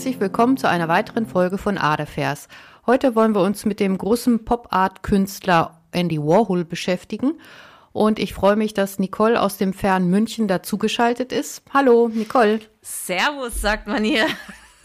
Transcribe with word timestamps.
Herzlich 0.00 0.18
willkommen 0.18 0.56
zu 0.56 0.66
einer 0.66 0.88
weiteren 0.88 1.26
Folge 1.26 1.58
von 1.58 1.76
Adefers. 1.76 2.48
Heute 2.86 3.14
wollen 3.14 3.34
wir 3.34 3.42
uns 3.42 3.66
mit 3.66 3.80
dem 3.80 3.98
großen 3.98 4.46
Pop-Art-Künstler 4.46 5.78
Andy 5.92 6.18
Warhol 6.18 6.64
beschäftigen. 6.64 7.38
Und 7.92 8.18
ich 8.18 8.32
freue 8.32 8.56
mich, 8.56 8.72
dass 8.72 8.98
Nicole 8.98 9.38
aus 9.38 9.58
dem 9.58 9.74
fernen 9.74 10.08
München 10.08 10.48
dazugeschaltet 10.48 11.32
ist. 11.32 11.62
Hallo, 11.74 12.08
Nicole. 12.08 12.60
Servus, 12.80 13.60
sagt 13.60 13.88
man 13.88 14.02
hier. 14.02 14.26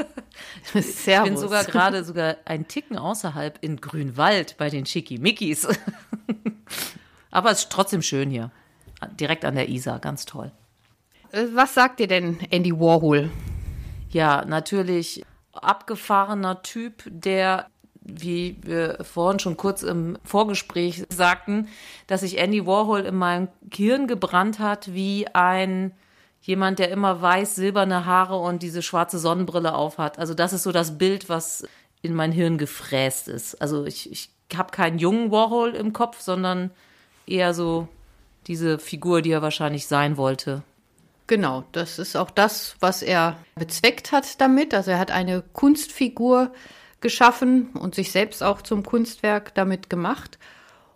Servus. 0.74 0.98
Ich 1.06 1.24
bin 1.24 1.38
sogar 1.38 1.64
gerade 1.64 2.04
sogar 2.04 2.36
ein 2.44 2.68
Ticken 2.68 2.98
außerhalb 2.98 3.58
in 3.62 3.78
Grünwald 3.78 4.58
bei 4.58 4.70
den 4.70 4.86
Schickimickis. 4.86 5.66
Aber 7.32 7.52
es 7.52 7.60
ist 7.60 7.72
trotzdem 7.72 8.02
schön 8.02 8.30
hier. 8.30 8.52
Direkt 9.18 9.46
an 9.46 9.56
der 9.56 9.70
Isar, 9.70 10.00
ganz 10.00 10.26
toll. 10.26 10.52
Äh, 11.32 11.46
Was 11.54 11.74
sagt 11.74 12.02
dir 12.02 12.08
denn 12.08 12.38
Andy 12.50 12.78
Warhol? 12.78 13.32
Ja, 14.16 14.46
natürlich 14.46 15.26
abgefahrener 15.52 16.64
Typ, 16.64 17.04
der, 17.06 17.68
wie 18.00 18.56
wir 18.62 19.00
vorhin 19.04 19.40
schon 19.40 19.58
kurz 19.58 19.84
im 19.84 20.18
Vorgespräch 20.24 21.04
sagten, 21.10 21.68
dass 22.08 22.22
sich 22.22 22.38
Andy 22.38 22.66
Warhol 22.66 23.02
in 23.02 23.16
meinem 23.16 23.50
Gehirn 23.70 24.08
gebrannt 24.08 24.60
hat 24.60 24.94
wie 24.94 25.28
ein 25.34 25.92
jemand, 26.40 26.80
der 26.80 26.92
immer 26.92 27.22
weiß, 27.22 27.56
silberne 27.56 28.06
Haare 28.06 28.38
und 28.38 28.64
diese 28.64 28.82
schwarze 28.82 29.20
Sonnenbrille 29.20 29.76
aufhat. 29.76 30.18
Also 30.18 30.34
das 30.34 30.54
ist 30.54 30.64
so 30.64 30.72
das 30.72 30.98
Bild, 30.98 31.28
was 31.28 31.68
in 32.02 32.14
mein 32.14 32.32
Hirn 32.32 32.58
gefräst 32.58 33.28
ist. 33.28 33.62
Also 33.62 33.84
ich, 33.84 34.10
ich 34.10 34.30
habe 34.56 34.72
keinen 34.72 34.98
jungen 34.98 35.30
Warhol 35.30 35.72
im 35.76 35.92
Kopf, 35.92 36.22
sondern 36.22 36.72
eher 37.28 37.54
so 37.54 37.90
diese 38.48 38.80
Figur, 38.80 39.22
die 39.22 39.32
er 39.32 39.42
wahrscheinlich 39.42 39.88
sein 39.88 40.16
wollte. 40.16 40.64
Genau, 41.28 41.64
das 41.72 41.98
ist 41.98 42.16
auch 42.16 42.30
das, 42.30 42.76
was 42.80 43.02
er 43.02 43.38
bezweckt 43.56 44.12
hat 44.12 44.40
damit. 44.40 44.74
Also 44.74 44.92
er 44.92 45.00
hat 45.00 45.12
eine 45.12 45.42
Kunstfigur 45.42 46.52
geschaffen 47.02 47.70
und 47.72 47.96
sich 47.96 48.12
selbst 48.12 48.44
auch 48.44 48.62
zum 48.62 48.84
Kunstwerk 48.84 49.56
damit 49.56 49.90
gemacht. 49.90 50.38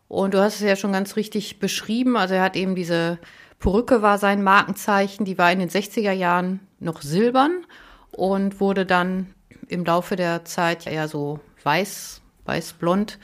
Und 0.08 0.33
du 0.33 0.41
hast 0.41 0.55
es 0.55 0.61
ja 0.61 0.75
schon 0.75 0.94
ganz 0.94 1.16
richtig 1.16 1.59
beschrieben. 1.59 2.16
Also 2.16 2.36
er 2.36 2.44
hat 2.44 2.55
eben 2.55 2.75
diese 2.75 3.19
Perücke 3.59 4.02
war 4.02 4.17
sein 4.17 4.41
Markenzeichen, 4.41 5.25
die 5.25 5.38
war 5.38 5.52
in 5.52 5.59
den 5.59 5.69
60er 5.69 6.13
Jahren 6.13 6.61
noch 6.80 7.02
silbern 7.02 7.66
und 8.11 8.59
wurde 8.59 8.86
dann 8.86 9.33
im 9.67 9.83
Laufe 9.83 10.16
der 10.16 10.45
Zeit 10.45 10.88
eher 10.88 11.08
so 11.08 11.41
weiß, 11.64 12.21
weiß-blond 12.45 13.19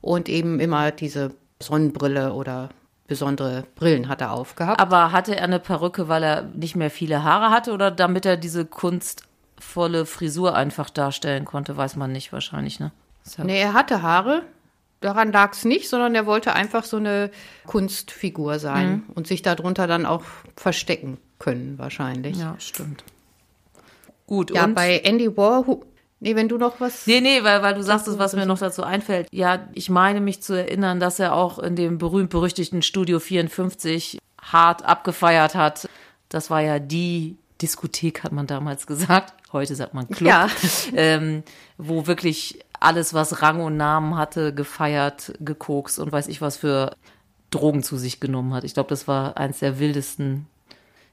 und 0.00 0.28
eben 0.28 0.60
immer 0.60 0.92
diese 0.92 1.34
Sonnenbrille 1.60 2.32
oder 2.32 2.70
besondere 3.06 3.64
Brillen 3.74 4.08
hat 4.08 4.20
er 4.20 4.32
aufgehabt. 4.32 4.80
Aber 4.80 5.12
hatte 5.12 5.36
er 5.36 5.44
eine 5.44 5.58
Perücke, 5.58 6.08
weil 6.08 6.22
er 6.22 6.42
nicht 6.42 6.76
mehr 6.76 6.90
viele 6.90 7.24
Haare 7.24 7.50
hatte 7.50 7.72
oder 7.72 7.90
damit 7.90 8.24
er 8.24 8.36
diese 8.36 8.64
kunstvolle 8.64 10.06
Frisur 10.06 10.54
einfach 10.54 10.90
darstellen 10.90 11.44
konnte, 11.44 11.76
weiß 11.76 11.96
man 11.96 12.12
nicht 12.12 12.32
wahrscheinlich, 12.32 12.80
ne? 12.80 12.92
Ja 13.36 13.44
nee, 13.44 13.60
er 13.60 13.72
hatte 13.72 14.02
Haare. 14.02 14.42
Daran 15.00 15.32
lag 15.32 15.52
es 15.52 15.64
nicht, 15.64 15.88
sondern 15.88 16.14
er 16.14 16.26
wollte 16.26 16.52
einfach 16.54 16.84
so 16.84 16.96
eine 16.96 17.30
Kunstfigur 17.66 18.58
sein 18.60 18.90
mhm. 18.90 19.02
und 19.14 19.26
sich 19.26 19.42
darunter 19.42 19.86
dann 19.88 20.06
auch 20.06 20.22
verstecken 20.56 21.18
können, 21.38 21.76
wahrscheinlich. 21.78 22.38
Ja, 22.38 22.54
stimmt. 22.58 23.02
Gut, 24.26 24.54
ja, 24.54 24.64
und 24.64 24.74
bei 24.74 24.98
Andy 24.98 25.36
Warhol. 25.36 25.80
Nee, 26.24 26.36
wenn 26.36 26.48
du 26.48 26.56
noch 26.56 26.78
was. 26.78 27.04
Nee, 27.08 27.20
nee, 27.20 27.42
weil, 27.42 27.62
weil 27.62 27.74
du 27.74 27.82
sagst, 27.82 28.06
was 28.16 28.34
mir 28.34 28.46
noch 28.46 28.60
dazu 28.60 28.84
einfällt. 28.84 29.26
Ja, 29.32 29.66
ich 29.72 29.90
meine 29.90 30.20
mich 30.20 30.40
zu 30.40 30.52
erinnern, 30.54 31.00
dass 31.00 31.18
er 31.18 31.34
auch 31.34 31.58
in 31.58 31.74
dem 31.74 31.98
berühmt-berüchtigten 31.98 32.82
Studio 32.82 33.18
54 33.18 34.18
hart 34.40 34.84
abgefeiert 34.84 35.56
hat. 35.56 35.88
Das 36.28 36.48
war 36.48 36.60
ja 36.60 36.78
die 36.78 37.38
Diskothek, 37.60 38.22
hat 38.22 38.30
man 38.30 38.46
damals 38.46 38.86
gesagt. 38.86 39.34
Heute 39.52 39.74
sagt 39.74 39.94
man 39.94 40.08
Club. 40.08 40.28
Ja. 40.28 40.48
Ähm, 40.94 41.42
wo 41.76 42.06
wirklich 42.06 42.60
alles, 42.78 43.14
was 43.14 43.42
Rang 43.42 43.60
und 43.60 43.76
Namen 43.76 44.16
hatte, 44.16 44.54
gefeiert, 44.54 45.32
gekokst 45.40 45.98
und 45.98 46.12
weiß 46.12 46.28
ich 46.28 46.40
was 46.40 46.56
für 46.56 46.94
Drogen 47.50 47.82
zu 47.82 47.96
sich 47.96 48.20
genommen 48.20 48.54
hat. 48.54 48.62
Ich 48.62 48.74
glaube, 48.74 48.90
das 48.90 49.08
war 49.08 49.36
eins 49.38 49.58
der 49.58 49.80
wildesten 49.80 50.46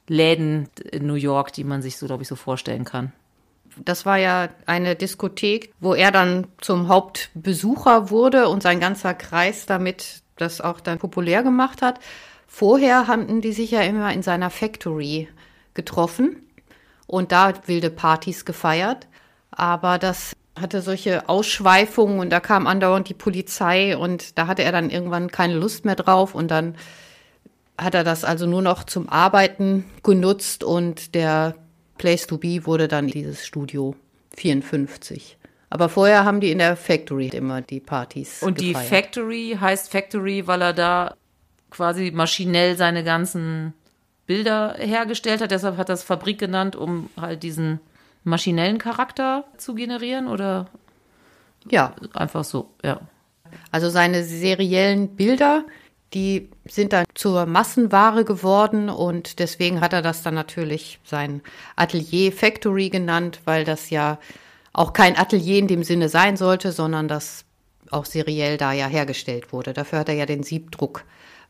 Läden 0.08 0.70
in 0.91 1.08
New 1.08 1.16
York, 1.16 1.52
die 1.52 1.64
man 1.64 1.81
sich 1.81 1.97
so, 1.97 2.06
glaube 2.06 2.22
ich, 2.22 2.30
so 2.30 2.36
vorstellen 2.36 2.86
kann. 2.86 3.12
Das 3.85 4.06
war 4.06 4.17
ja 4.17 4.50
eine 4.66 4.95
Diskothek, 4.95 5.73
wo 5.79 5.94
er 5.94 6.12
dann 6.12 6.47
zum 6.59 6.88
Hauptbesucher 6.88 8.09
wurde 8.09 8.47
und 8.50 8.63
sein 8.63 8.79
ganzer 8.79 9.13
Kreis 9.13 9.66
damit 9.66 10.22
das 10.38 10.62
auch 10.62 10.79
dann 10.79 11.00
populär 11.00 11.44
gemacht 11.44 11.81
hat. 11.81 12.00
Vorher 12.47 13.07
haben 13.07 13.41
die 13.41 13.51
sich 13.53 13.72
ja 13.72 13.81
immer 13.81 14.12
in 14.13 14.23
seiner 14.23 14.50
Factory 14.50 15.28
getroffen 15.73 16.38
und 17.07 17.31
da 17.31 17.53
wilde 17.67 17.90
Partys 17.90 18.45
gefeiert. 18.45 19.07
Aber 19.51 19.97
das 19.97 20.35
hatte 20.59 20.81
solche 20.81 21.29
Ausschweifungen 21.29 22.19
und 22.19 22.29
da 22.31 22.40
kam 22.40 22.67
andauernd 22.67 23.07
die 23.07 23.13
Polizei 23.13 23.96
und 23.96 24.38
da 24.38 24.47
hatte 24.47 24.63
er 24.63 24.72
dann 24.72 24.90
irgendwann 24.90 25.31
keine 25.31 25.56
Lust 25.56 25.85
mehr 25.85 25.96
drauf 25.96 26.35
und 26.35 26.50
dann 26.50 26.75
hat 27.78 27.96
er 27.96 28.03
das 28.03 28.23
also 28.23 28.46
nur 28.46 28.61
noch 28.61 28.84
zum 28.84 29.07
Arbeiten 29.07 29.85
genutzt 30.03 30.63
und 30.63 31.16
der 31.16 31.56
Place 32.00 32.26
to 32.26 32.40
Be 32.40 32.66
wurde 32.66 32.88
dann 32.88 33.06
dieses 33.06 33.46
Studio 33.46 33.96
54. 34.36 35.38
Aber 35.70 35.90
vorher 35.90 36.26
haben 36.26 36.40
die 36.40 36.50
in 36.50 36.58
der 36.58 36.76
Factory 36.76 37.28
immer 37.28 37.62
die 37.62 37.80
Partys. 37.80 38.42
Und 38.42 38.58
gefeiert. 38.58 38.86
die 38.86 38.90
Factory 38.90 39.58
heißt 39.60 39.92
Factory, 39.92 40.48
weil 40.48 40.64
er 40.64 40.74
da 40.74 41.16
quasi 41.70 42.09
maschinell 42.09 42.76
seine 42.76 43.04
ganzen 43.04 43.74
Bilder 44.26 44.76
hergestellt 44.80 45.42
hat. 45.42 45.52
Deshalb 45.52 45.78
hat 45.78 45.90
er 45.90 45.94
es 45.94 46.04
Fabrik 46.04 46.40
genannt, 46.40 46.76
um 46.76 47.09
halt 47.20 47.44
diesen 47.44 47.80
maschinellen 48.24 48.80
Charakter 48.80 49.44
zu 49.58 49.76
generieren 49.76 50.28
oder? 50.28 50.68
Ja. 51.70 51.94
Einfach 52.14 52.44
so, 52.44 52.72
ja. 52.84 53.02
Also 53.72 53.90
seine 53.90 54.24
seriellen 54.24 55.16
Bilder, 55.16 55.66
die 56.14 56.50
sind 56.66 56.94
dann 56.94 57.06
zur 57.14 57.46
Massenware 57.46 58.25
geworden 58.25 58.90
und 58.90 59.40
deswegen 59.40 59.81
hat 59.81 59.94
er 59.94 60.02
das 60.02 60.24
dann 60.24 60.34
natürlich 60.34 61.00
sein 61.03 61.42
Atelier 61.75 62.31
Factory 62.31 62.90
genannt, 62.90 63.42
weil 63.46 63.64
das 63.64 63.90
ja 63.90 64.18
auch 64.74 64.94
kein 64.94 65.18
Atelier 65.18 65.59
in 65.59 65.68
dem 65.68 65.84
Sinne 65.84 66.09
sein 66.09 66.38
sollte, 66.38 66.72
sondern 66.72 67.08
das 67.08 67.46
auch 67.92 68.06
seriell 68.06 68.58
da 68.58 68.72
ja 68.72 68.88
hergestellt 68.88 69.52
wurde. 69.53 69.74
Dafür 69.74 70.00
hat 70.00 70.09
er 70.09 70.16
ja 70.16 70.25
den 70.25 70.44
Siebdruck 70.44 71.03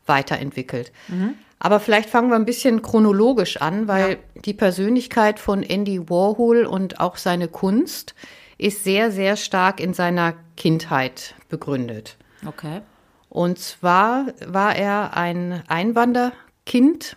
weiterentwickelt. 0.06 0.92
Mhm. 1.08 1.34
Aber 1.58 1.78
vielleicht 1.78 2.08
fangen 2.08 2.30
wir 2.30 2.36
ein 2.36 2.46
bisschen 2.46 2.80
chronologisch 2.80 3.58
an, 3.58 3.86
weil 3.86 4.10
ja. 4.12 4.16
die 4.44 4.54
Persönlichkeit 4.54 5.38
von 5.38 5.62
Andy 5.62 6.08
Warhol 6.08 6.64
und 6.64 7.00
auch 7.00 7.16
seine 7.16 7.48
Kunst 7.48 8.14
ist 8.56 8.82
sehr, 8.84 9.10
sehr 9.10 9.36
stark 9.36 9.78
in 9.78 9.92
seiner 9.92 10.34
Kindheit 10.56 11.34
begründet. 11.48 12.16
Okay. 12.46 12.80
Und 13.30 13.58
zwar 13.58 14.26
war 14.46 14.76
er 14.76 15.16
ein 15.16 15.62
Einwanderkind 15.68 17.16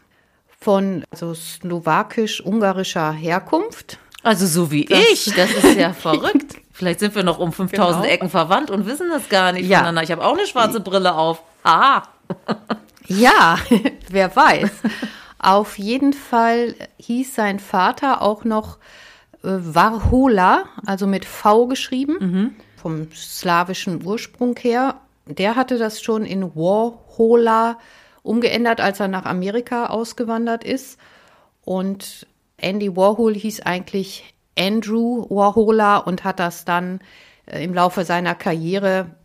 von 0.59 1.03
also 1.11 1.33
slowakisch-ungarischer 1.33 3.11
Herkunft. 3.11 3.97
Also 4.21 4.47
so 4.47 4.71
wie 4.71 4.85
das, 4.85 4.99
ich, 5.11 5.35
das 5.35 5.51
ist 5.51 5.75
ja 5.75 5.91
verrückt. 5.93 6.55
Vielleicht 6.71 7.01
sind 7.01 7.15
wir 7.15 7.23
noch 7.23 7.39
um 7.39 7.51
5000 7.51 8.03
genau. 8.03 8.13
Ecken 8.13 8.29
verwandt 8.29 8.71
und 8.71 8.85
wissen 8.85 9.09
das 9.09 9.27
gar 9.27 9.51
nicht 9.51 9.67
ja. 9.67 9.79
voneinander. 9.79 10.03
Ich 10.03 10.11
habe 10.11 10.23
auch 10.23 10.37
eine 10.37 10.47
schwarze 10.47 10.79
Brille 10.79 11.13
auf. 11.13 11.43
Aha. 11.63 12.03
Ja, 13.07 13.57
wer 14.09 14.33
weiß. 14.33 14.71
Auf 15.39 15.77
jeden 15.77 16.13
Fall 16.13 16.73
hieß 16.99 17.35
sein 17.35 17.59
Vater 17.59 18.21
auch 18.21 18.45
noch 18.45 18.77
äh, 19.43 19.49
Warhola, 19.49 20.63
also 20.85 21.05
mit 21.05 21.25
V 21.25 21.67
geschrieben, 21.67 22.17
mhm. 22.19 22.55
vom 22.81 23.11
slawischen 23.11 24.05
Ursprung 24.05 24.55
her. 24.57 25.01
Der 25.25 25.55
hatte 25.55 25.77
das 25.77 26.01
schon 26.01 26.25
in 26.25 26.55
Warhola 26.55 27.79
umgeändert, 28.23 28.81
als 28.81 28.99
er 28.99 29.07
nach 29.07 29.25
Amerika 29.25 29.87
ausgewandert 29.87 30.63
ist. 30.63 30.99
Und 31.63 32.27
Andy 32.57 32.95
Warhol 32.95 33.33
hieß 33.35 33.61
eigentlich 33.61 34.33
Andrew 34.57 35.25
Warhola 35.29 35.97
und 35.97 36.23
hat 36.23 36.39
das 36.39 36.65
dann 36.65 36.99
äh, 37.45 37.63
im 37.63 37.73
Laufe 37.73 38.05
seiner 38.05 38.35
Karriere 38.35 39.15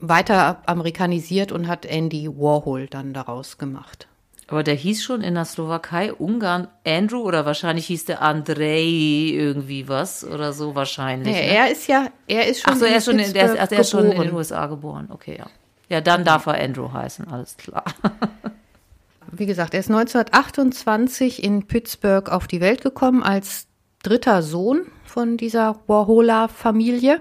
weiter 0.00 0.62
amerikanisiert 0.66 1.52
und 1.52 1.68
hat 1.68 1.84
Andy 1.86 2.28
Warhol 2.28 2.86
dann 2.86 3.12
daraus 3.12 3.58
gemacht. 3.58 4.08
Aber 4.48 4.62
der 4.62 4.74
hieß 4.74 5.02
schon 5.02 5.22
in 5.22 5.34
der 5.34 5.44
Slowakei, 5.44 6.12
Ungarn, 6.12 6.68
Andrew 6.86 7.20
oder 7.20 7.46
wahrscheinlich 7.46 7.86
hieß 7.86 8.04
der 8.04 8.22
Andrei 8.22 8.82
irgendwie 8.82 9.88
was 9.88 10.24
oder 10.24 10.52
so 10.52 10.74
wahrscheinlich. 10.74 11.34
Nee, 11.34 11.46
ne? 11.46 11.56
er 11.56 11.70
ist 11.70 11.86
ja, 11.86 12.08
er 12.26 12.46
ist 12.48 12.62
schon, 12.62 12.74
Ach 12.74 12.78
so, 12.78 12.84
er 12.84 12.96
ist 12.96 13.04
schon, 13.04 13.18
in, 13.18 13.32
der, 13.32 13.56
er 13.56 13.72
ist 13.72 13.90
schon 13.90 14.10
in 14.10 14.20
den 14.20 14.32
USA 14.32 14.66
geboren. 14.66 15.08
Okay, 15.10 15.36
ja. 15.38 15.46
Ja, 15.88 16.00
dann 16.00 16.24
darf 16.24 16.46
er 16.46 16.54
Andrew 16.54 16.92
heißen, 16.92 17.28
alles 17.28 17.56
klar. 17.56 17.84
Wie 19.30 19.46
gesagt, 19.46 19.74
er 19.74 19.80
ist 19.80 19.90
1928 19.90 21.42
in 21.42 21.66
Pittsburgh 21.66 22.30
auf 22.30 22.46
die 22.46 22.60
Welt 22.60 22.82
gekommen 22.82 23.22
als 23.22 23.66
dritter 24.02 24.42
Sohn 24.42 24.86
von 25.04 25.36
dieser 25.36 25.80
Warhola-Familie. 25.86 27.20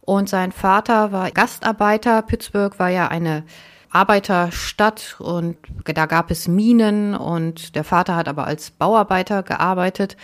Und 0.00 0.28
sein 0.28 0.52
Vater 0.52 1.12
war 1.12 1.30
Gastarbeiter. 1.30 2.22
Pittsburgh 2.22 2.78
war 2.78 2.88
ja 2.88 3.08
eine 3.08 3.44
Arbeiterstadt 3.90 5.16
und 5.18 5.56
da 5.84 6.06
gab 6.06 6.30
es 6.30 6.46
Minen 6.48 7.14
und 7.14 7.74
der 7.74 7.84
Vater 7.84 8.16
hat 8.16 8.28
aber 8.28 8.46
als 8.46 8.70
Bauarbeiter 8.70 9.42
gearbeitet. 9.42 10.16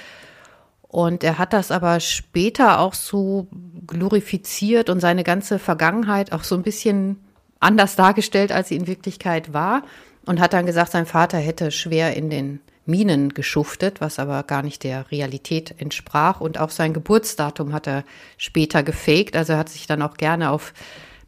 Und 0.88 1.24
er 1.24 1.38
hat 1.38 1.52
das 1.52 1.70
aber 1.70 2.00
später 2.00 2.78
auch 2.78 2.94
so 2.94 3.48
glorifiziert 3.86 4.88
und 4.88 5.00
seine 5.00 5.24
ganze 5.24 5.58
Vergangenheit 5.58 6.32
auch 6.32 6.44
so 6.44 6.54
ein 6.54 6.62
bisschen 6.62 7.18
anders 7.58 7.96
dargestellt, 7.96 8.52
als 8.52 8.68
sie 8.68 8.76
in 8.76 8.86
Wirklichkeit 8.86 9.52
war. 9.52 9.82
Und 10.24 10.40
hat 10.40 10.52
dann 10.52 10.66
gesagt, 10.66 10.92
sein 10.92 11.06
Vater 11.06 11.38
hätte 11.38 11.70
schwer 11.70 12.16
in 12.16 12.30
den 12.30 12.60
Minen 12.84 13.34
geschuftet, 13.34 14.00
was 14.00 14.18
aber 14.18 14.42
gar 14.44 14.62
nicht 14.62 14.84
der 14.84 15.10
Realität 15.10 15.74
entsprach. 15.78 16.40
Und 16.40 16.58
auch 16.58 16.70
sein 16.70 16.94
Geburtsdatum 16.94 17.72
hat 17.72 17.86
er 17.86 18.04
später 18.36 18.82
gefaked. 18.82 19.36
Also 19.36 19.52
er 19.54 19.58
hat 19.58 19.68
sich 19.68 19.86
dann 19.86 20.02
auch 20.02 20.16
gerne 20.16 20.50
auf 20.50 20.72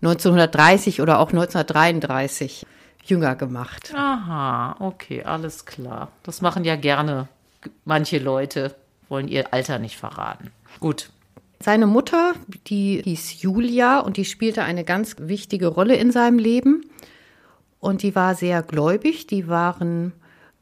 1930 0.03 1.01
oder 1.01 1.19
auch 1.19 1.31
1933 1.31 2.67
jünger 3.05 3.35
gemacht. 3.37 3.93
Aha, 3.95 4.77
okay, 4.81 5.25
alles 5.25 5.65
klar. 5.67 6.13
Das 6.23 6.41
machen 6.41 6.65
ja 6.65 6.77
gerne 6.77 7.29
manche 7.85 8.19
Leute, 8.19 8.75
wollen 9.09 9.29
ihr 9.29 9.53
Alter 9.53 9.79
nicht 9.79 9.97
verraten. 9.97 10.51
Gut. 10.81 11.11
Seine 11.61 11.87
Mutter, 11.87 12.35
die 12.69 13.03
hieß 13.03 13.43
Julia 13.43 13.99
und 13.99 14.17
die 14.17 14.25
spielte 14.25 14.63
eine 14.63 14.85
ganz 14.85 15.17
wichtige 15.19 15.67
Rolle 15.67 15.97
in 15.97 16.13
seinem 16.13 16.39
Leben. 16.39 16.85
Und 17.81 18.03
die 18.03 18.15
war 18.15 18.37
sehr 18.37 18.63
gläubig. 18.63 19.27
Die 19.27 19.49
waren 19.49 20.13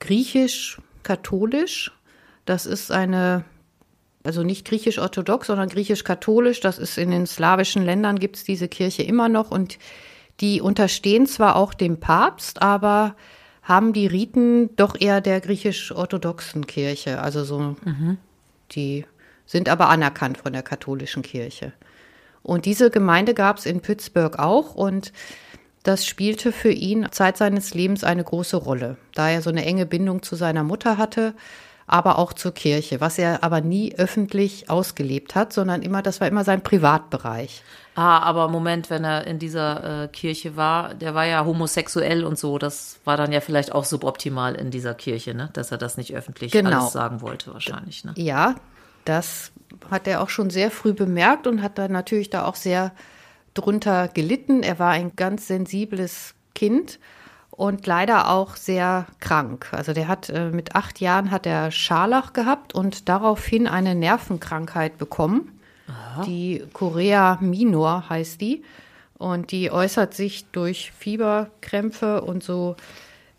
griechisch-katholisch. 0.01 1.93
Das 2.47 2.65
ist 2.65 2.91
eine, 2.91 3.45
also 4.27 4.43
nicht 4.43 4.67
griechisch-orthodox, 4.67 5.47
sondern 5.47 5.69
griechisch-katholisch. 5.69 6.61
Das 6.61 6.79
ist 6.79 6.99
in 6.99 7.11
den 7.11 7.27
slawischen 7.27 7.85
Ländern 7.85 8.19
gibt 8.19 8.37
es 8.37 8.45
diese 8.45 8.69
Kirche 8.69 9.03
immer 9.03 9.29
noch. 9.29 9.51
Und 9.51 9.79
die 10.41 10.61
unterstehen 10.61 11.27
zwar 11.27 11.57
auch 11.57 11.73
dem 11.73 11.99
Papst, 11.99 12.61
aber 12.61 13.15
haben 13.63 13.93
die 13.93 14.07
Riten 14.07 14.75
doch 14.77 15.01
eher 15.01 15.21
der 15.21 15.41
griechisch-orthodoxen 15.41 16.67
Kirche. 16.67 17.21
Also 17.21 17.45
so, 17.45 17.77
mhm. 17.85 18.19
die 18.73 19.05
sind 19.47 19.69
aber 19.69 19.89
anerkannt 19.89 20.39
von 20.39 20.53
der 20.53 20.63
katholischen 20.63 21.23
Kirche. 21.23 21.73
Und 22.43 22.65
diese 22.65 22.91
Gemeinde 22.91 23.35
gab 23.35 23.59
es 23.59 23.67
in 23.67 23.81
Pittsburgh 23.81 24.39
auch 24.39 24.75
und 24.75 25.13
das 25.83 26.05
spielte 26.05 26.53
für 26.53 26.71
ihn 26.71 27.09
Zeit 27.13 27.37
seines 27.37 27.75
Lebens 27.75 28.03
eine 28.05 28.25
große 28.25 28.57
Rolle, 28.57 28.97
da 29.15 29.31
er 29.31 29.43
so 29.43 29.51
eine 29.51 29.65
enge 29.65 29.87
Bindung 29.87 30.23
zu 30.23 30.37
seiner 30.37 30.65
Mutter 30.65 30.99
hatte, 30.99 31.35
aber 31.87 32.19
auch 32.19 32.33
zur 32.33 32.53
Kirche, 32.53 33.01
was 33.01 33.19
er 33.19 33.45
aber 33.45 33.61
nie 33.61 33.95
öffentlich 33.97 34.69
ausgelebt 34.69 35.35
hat, 35.35 35.53
sondern 35.53 35.83
immer, 35.83 36.03
das 36.03 36.21
war 36.21 36.27
immer 36.27 36.45
sein 36.45 36.63
Privatbereich. 36.63 37.63
Ah, 37.95 38.19
aber 38.19 38.49
Moment, 38.49 38.91
wenn 38.91 39.05
er 39.05 39.27
in 39.27 39.39
dieser 39.39 40.05
äh, 40.05 40.09
Kirche 40.09 40.57
war, 40.57 40.95
der 40.95 41.15
war 41.15 41.25
ja 41.25 41.45
homosexuell 41.45 42.25
und 42.25 42.39
so, 42.39 42.59
das 42.59 42.99
war 43.05 43.17
dann 43.17 43.33
ja 43.33 43.41
vielleicht 43.41 43.73
auch 43.73 43.85
suboptimal 43.85 44.55
in 44.55 44.71
dieser 44.71 44.95
Kirche, 44.95 45.33
ne? 45.33 45.49
Dass 45.53 45.71
er 45.71 45.79
das 45.79 45.97
nicht 45.97 46.15
öffentlich 46.15 46.53
genau. 46.53 46.81
alles 46.81 46.93
sagen 46.93 47.23
wollte, 47.23 47.55
wahrscheinlich, 47.55 48.05
ne? 48.05 48.13
Ja, 48.17 48.57
das 49.05 49.53
hat 49.91 50.09
er 50.09 50.21
auch 50.21 50.29
schon 50.29 50.51
sehr 50.51 50.71
früh 50.71 50.93
bemerkt 50.93 51.47
und 51.47 51.63
hat 51.63 51.79
dann 51.79 51.93
natürlich 51.93 52.29
da 52.29 52.45
auch 52.45 52.57
sehr 52.57 52.93
drunter 53.55 54.09
gelitten. 54.09 54.63
Er 54.63 54.79
war 54.79 54.91
ein 54.91 55.13
ganz 55.17 55.47
sensibles 55.47 56.35
Kind 56.55 56.99
und 57.57 57.87
leider 57.87 58.31
auch 58.31 58.57
sehr 58.57 59.07
krank. 59.19 59.69
Also 59.73 59.93
der 59.93 60.09
hat 60.09 60.29
äh, 60.29 60.51
mit 60.51 60.75
acht 60.77 61.01
Jahren 61.01 61.31
hat 61.31 61.47
er 61.47 61.71
Scharlach 61.71 62.33
gehabt 62.33 62.75
und 62.75 63.09
daraufhin 63.09 63.67
eine 63.67 63.95
Nervenkrankheit 63.95 64.99
bekommen. 64.99 65.53
Die 66.27 66.63
Chorea 66.73 67.39
minor 67.41 68.09
heißt 68.09 68.41
die. 68.41 68.63
Und 69.19 69.51
die 69.51 69.71
äußert 69.71 70.15
sich 70.15 70.47
durch 70.53 70.93
Fieberkrämpfe 70.99 72.21
und 72.21 72.43
so 72.43 72.77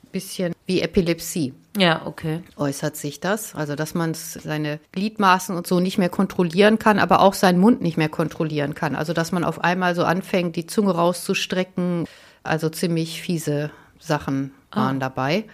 ein 0.04 0.12
bisschen 0.12 0.54
wie 0.66 0.82
Epilepsie. 0.82 1.54
Ja, 1.78 2.02
okay. 2.06 2.42
Äußert 2.56 2.96
sich 2.96 3.20
das. 3.20 3.54
Also, 3.54 3.76
dass 3.76 3.94
man 3.94 4.16
seine 4.16 4.80
Gliedmaßen 4.94 5.56
und 5.56 5.68
so 5.68 5.80
nicht 5.80 6.00
mehr 6.00 6.10
kontrollieren 6.10 6.80
kann, 6.80 6.98
aber 6.98 7.22
auch 7.22 7.36
seinen 7.36 7.60
Mund 7.60 7.82
nicht 7.82 7.98
mehr 7.98 8.10
kontrollieren 8.10 8.74
kann. 8.74 8.96
Also, 8.96 9.14
dass 9.14 9.32
man 9.32 9.44
auf 9.44 9.64
einmal 9.64 9.94
so 9.94 10.04
anfängt, 10.04 10.56
die 10.56 10.66
Zunge 10.66 10.96
rauszustrecken. 10.96 12.06
Also 12.42 12.70
ziemlich 12.70 13.22
fiese 13.22 13.72
Sachen 14.00 14.52
waren 14.72 14.98
ah. 14.98 15.00
dabei. 15.00 15.46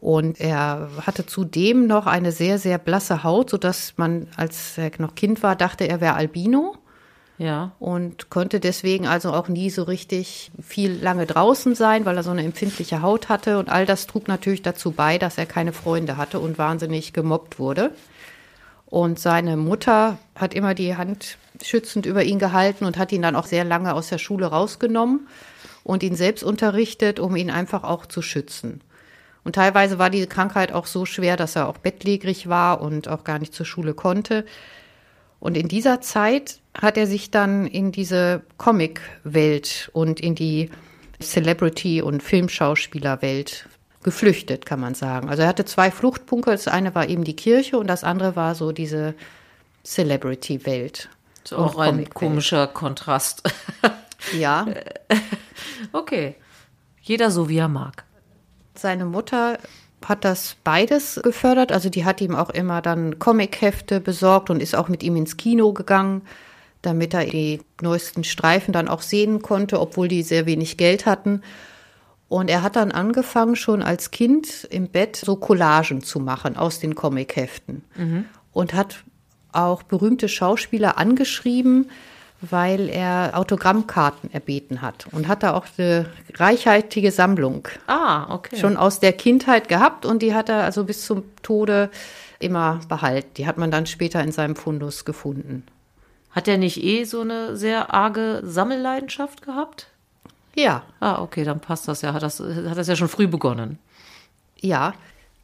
Und 0.00 0.40
er 0.40 0.88
hatte 1.02 1.26
zudem 1.26 1.86
noch 1.86 2.06
eine 2.06 2.32
sehr, 2.32 2.58
sehr 2.58 2.78
blasse 2.78 3.22
Haut, 3.22 3.50
sodass 3.50 3.94
man, 3.96 4.28
als 4.36 4.78
er 4.78 4.90
noch 4.98 5.14
Kind 5.14 5.42
war, 5.42 5.56
dachte, 5.56 5.86
er 5.86 6.00
wäre 6.00 6.14
Albino. 6.14 6.76
Ja. 7.36 7.72
Und 7.78 8.28
konnte 8.28 8.60
deswegen 8.60 9.06
also 9.06 9.32
auch 9.32 9.48
nie 9.48 9.70
so 9.70 9.82
richtig 9.82 10.52
viel 10.62 10.92
lange 10.92 11.26
draußen 11.26 11.74
sein, 11.74 12.04
weil 12.04 12.16
er 12.16 12.22
so 12.22 12.30
eine 12.30 12.44
empfindliche 12.44 13.02
Haut 13.02 13.28
hatte. 13.28 13.58
Und 13.58 13.70
all 13.70 13.86
das 13.86 14.06
trug 14.06 14.28
natürlich 14.28 14.62
dazu 14.62 14.92
bei, 14.92 15.18
dass 15.18 15.38
er 15.38 15.46
keine 15.46 15.72
Freunde 15.72 16.16
hatte 16.16 16.40
und 16.40 16.58
wahnsinnig 16.58 17.12
gemobbt 17.12 17.58
wurde. 17.58 17.92
Und 18.86 19.18
seine 19.18 19.56
Mutter 19.56 20.18
hat 20.34 20.52
immer 20.52 20.74
die 20.74 20.96
Hand 20.96 21.38
schützend 21.62 22.06
über 22.06 22.24
ihn 22.24 22.38
gehalten 22.38 22.84
und 22.84 22.98
hat 22.98 23.12
ihn 23.12 23.22
dann 23.22 23.36
auch 23.36 23.46
sehr 23.46 23.64
lange 23.64 23.94
aus 23.94 24.08
der 24.08 24.18
Schule 24.18 24.46
rausgenommen 24.46 25.26
und 25.84 26.02
ihn 26.02 26.14
selbst 26.14 26.42
unterrichtet, 26.42 27.18
um 27.20 27.36
ihn 27.36 27.50
einfach 27.50 27.84
auch 27.84 28.06
zu 28.06 28.22
schützen. 28.22 28.80
Und 29.44 29.54
teilweise 29.54 29.98
war 29.98 30.10
diese 30.10 30.26
Krankheit 30.26 30.72
auch 30.72 30.86
so 30.86 31.06
schwer, 31.06 31.36
dass 31.36 31.56
er 31.56 31.68
auch 31.68 31.78
bettlägerig 31.78 32.48
war 32.48 32.80
und 32.80 33.08
auch 33.08 33.24
gar 33.24 33.38
nicht 33.38 33.54
zur 33.54 33.66
Schule 33.66 33.94
konnte. 33.94 34.44
Und 35.38 35.56
in 35.56 35.68
dieser 35.68 36.02
Zeit 36.02 36.60
hat 36.78 36.98
er 36.98 37.06
sich 37.06 37.30
dann 37.30 37.66
in 37.66 37.92
diese 37.92 38.42
Comic-Welt 38.58 39.90
und 39.94 40.20
in 40.20 40.34
die 40.34 40.70
Celebrity- 41.20 42.02
und 42.02 42.22
Filmschauspielerwelt 42.22 43.66
geflüchtet, 44.02 44.66
kann 44.66 44.80
man 44.80 44.94
sagen. 44.94 45.28
Also 45.28 45.42
er 45.42 45.48
hatte 45.48 45.64
zwei 45.64 45.90
Fluchtpunkte. 45.90 46.50
Das 46.50 46.68
eine 46.68 46.94
war 46.94 47.08
eben 47.08 47.24
die 47.24 47.36
Kirche 47.36 47.78
und 47.78 47.86
das 47.86 48.04
andere 48.04 48.36
war 48.36 48.54
so 48.54 48.72
diese 48.72 49.14
Celebrity-Welt. 49.84 51.08
Auch 51.52 51.78
ein 51.78 52.08
komischer 52.10 52.66
Kontrast. 52.66 53.42
ja. 54.38 54.66
okay. 55.92 56.36
Jeder 57.00 57.30
so, 57.30 57.48
wie 57.48 57.58
er 57.58 57.68
mag. 57.68 58.04
Seine 58.74 59.04
Mutter 59.04 59.58
hat 60.04 60.24
das 60.24 60.56
beides 60.64 61.20
gefördert. 61.22 61.72
Also 61.72 61.88
die 61.90 62.04
hat 62.04 62.20
ihm 62.20 62.34
auch 62.34 62.50
immer 62.50 62.82
dann 62.82 63.18
Comichefte 63.18 64.00
besorgt 64.00 64.50
und 64.50 64.62
ist 64.62 64.74
auch 64.74 64.88
mit 64.88 65.02
ihm 65.02 65.16
ins 65.16 65.36
Kino 65.36 65.72
gegangen, 65.72 66.22
damit 66.82 67.14
er 67.14 67.26
die 67.26 67.60
neuesten 67.82 68.24
Streifen 68.24 68.72
dann 68.72 68.88
auch 68.88 69.02
sehen 69.02 69.42
konnte, 69.42 69.80
obwohl 69.80 70.08
die 70.08 70.22
sehr 70.22 70.46
wenig 70.46 70.76
Geld 70.76 71.06
hatten. 71.06 71.42
Und 72.28 72.48
er 72.48 72.62
hat 72.62 72.76
dann 72.76 72.92
angefangen, 72.92 73.56
schon 73.56 73.82
als 73.82 74.12
Kind 74.12 74.64
im 74.70 74.88
Bett 74.88 75.16
so 75.16 75.36
Collagen 75.36 76.00
zu 76.02 76.20
machen 76.20 76.56
aus 76.56 76.78
den 76.78 76.94
Comicheften. 76.94 77.82
Mhm. 77.96 78.24
Und 78.52 78.72
hat 78.72 79.02
auch 79.52 79.82
berühmte 79.82 80.28
Schauspieler 80.28 80.96
angeschrieben, 80.96 81.90
weil 82.40 82.88
er 82.88 83.32
Autogrammkarten 83.34 84.32
erbeten 84.32 84.80
hat 84.80 85.06
und 85.12 85.28
hat 85.28 85.42
da 85.42 85.54
auch 85.54 85.66
eine 85.76 86.06
reichhaltige 86.34 87.12
Sammlung. 87.12 87.68
Ah, 87.86 88.32
okay. 88.34 88.56
Schon 88.56 88.76
aus 88.76 89.00
der 89.00 89.12
Kindheit 89.12 89.68
gehabt 89.68 90.06
und 90.06 90.22
die 90.22 90.34
hat 90.34 90.48
er 90.48 90.64
also 90.64 90.84
bis 90.84 91.04
zum 91.04 91.24
Tode 91.42 91.90
immer 92.38 92.80
behalten. 92.88 93.30
Die 93.36 93.46
hat 93.46 93.58
man 93.58 93.70
dann 93.70 93.86
später 93.86 94.22
in 94.22 94.32
seinem 94.32 94.56
Fundus 94.56 95.04
gefunden. 95.04 95.64
Hat 96.30 96.48
er 96.48 96.58
nicht 96.58 96.82
eh 96.82 97.04
so 97.04 97.20
eine 97.20 97.56
sehr 97.56 97.92
arge 97.92 98.40
Sammelleidenschaft 98.44 99.42
gehabt? 99.42 99.88
Ja. 100.54 100.82
Ah, 101.00 101.20
okay, 101.20 101.44
dann 101.44 101.60
passt 101.60 101.88
das 101.88 102.02
ja. 102.02 102.14
Hat 102.14 102.22
das, 102.22 102.40
hat 102.40 102.78
das 102.78 102.88
ja 102.88 102.96
schon 102.96 103.08
früh 103.08 103.26
begonnen. 103.26 103.78
Ja, 104.60 104.94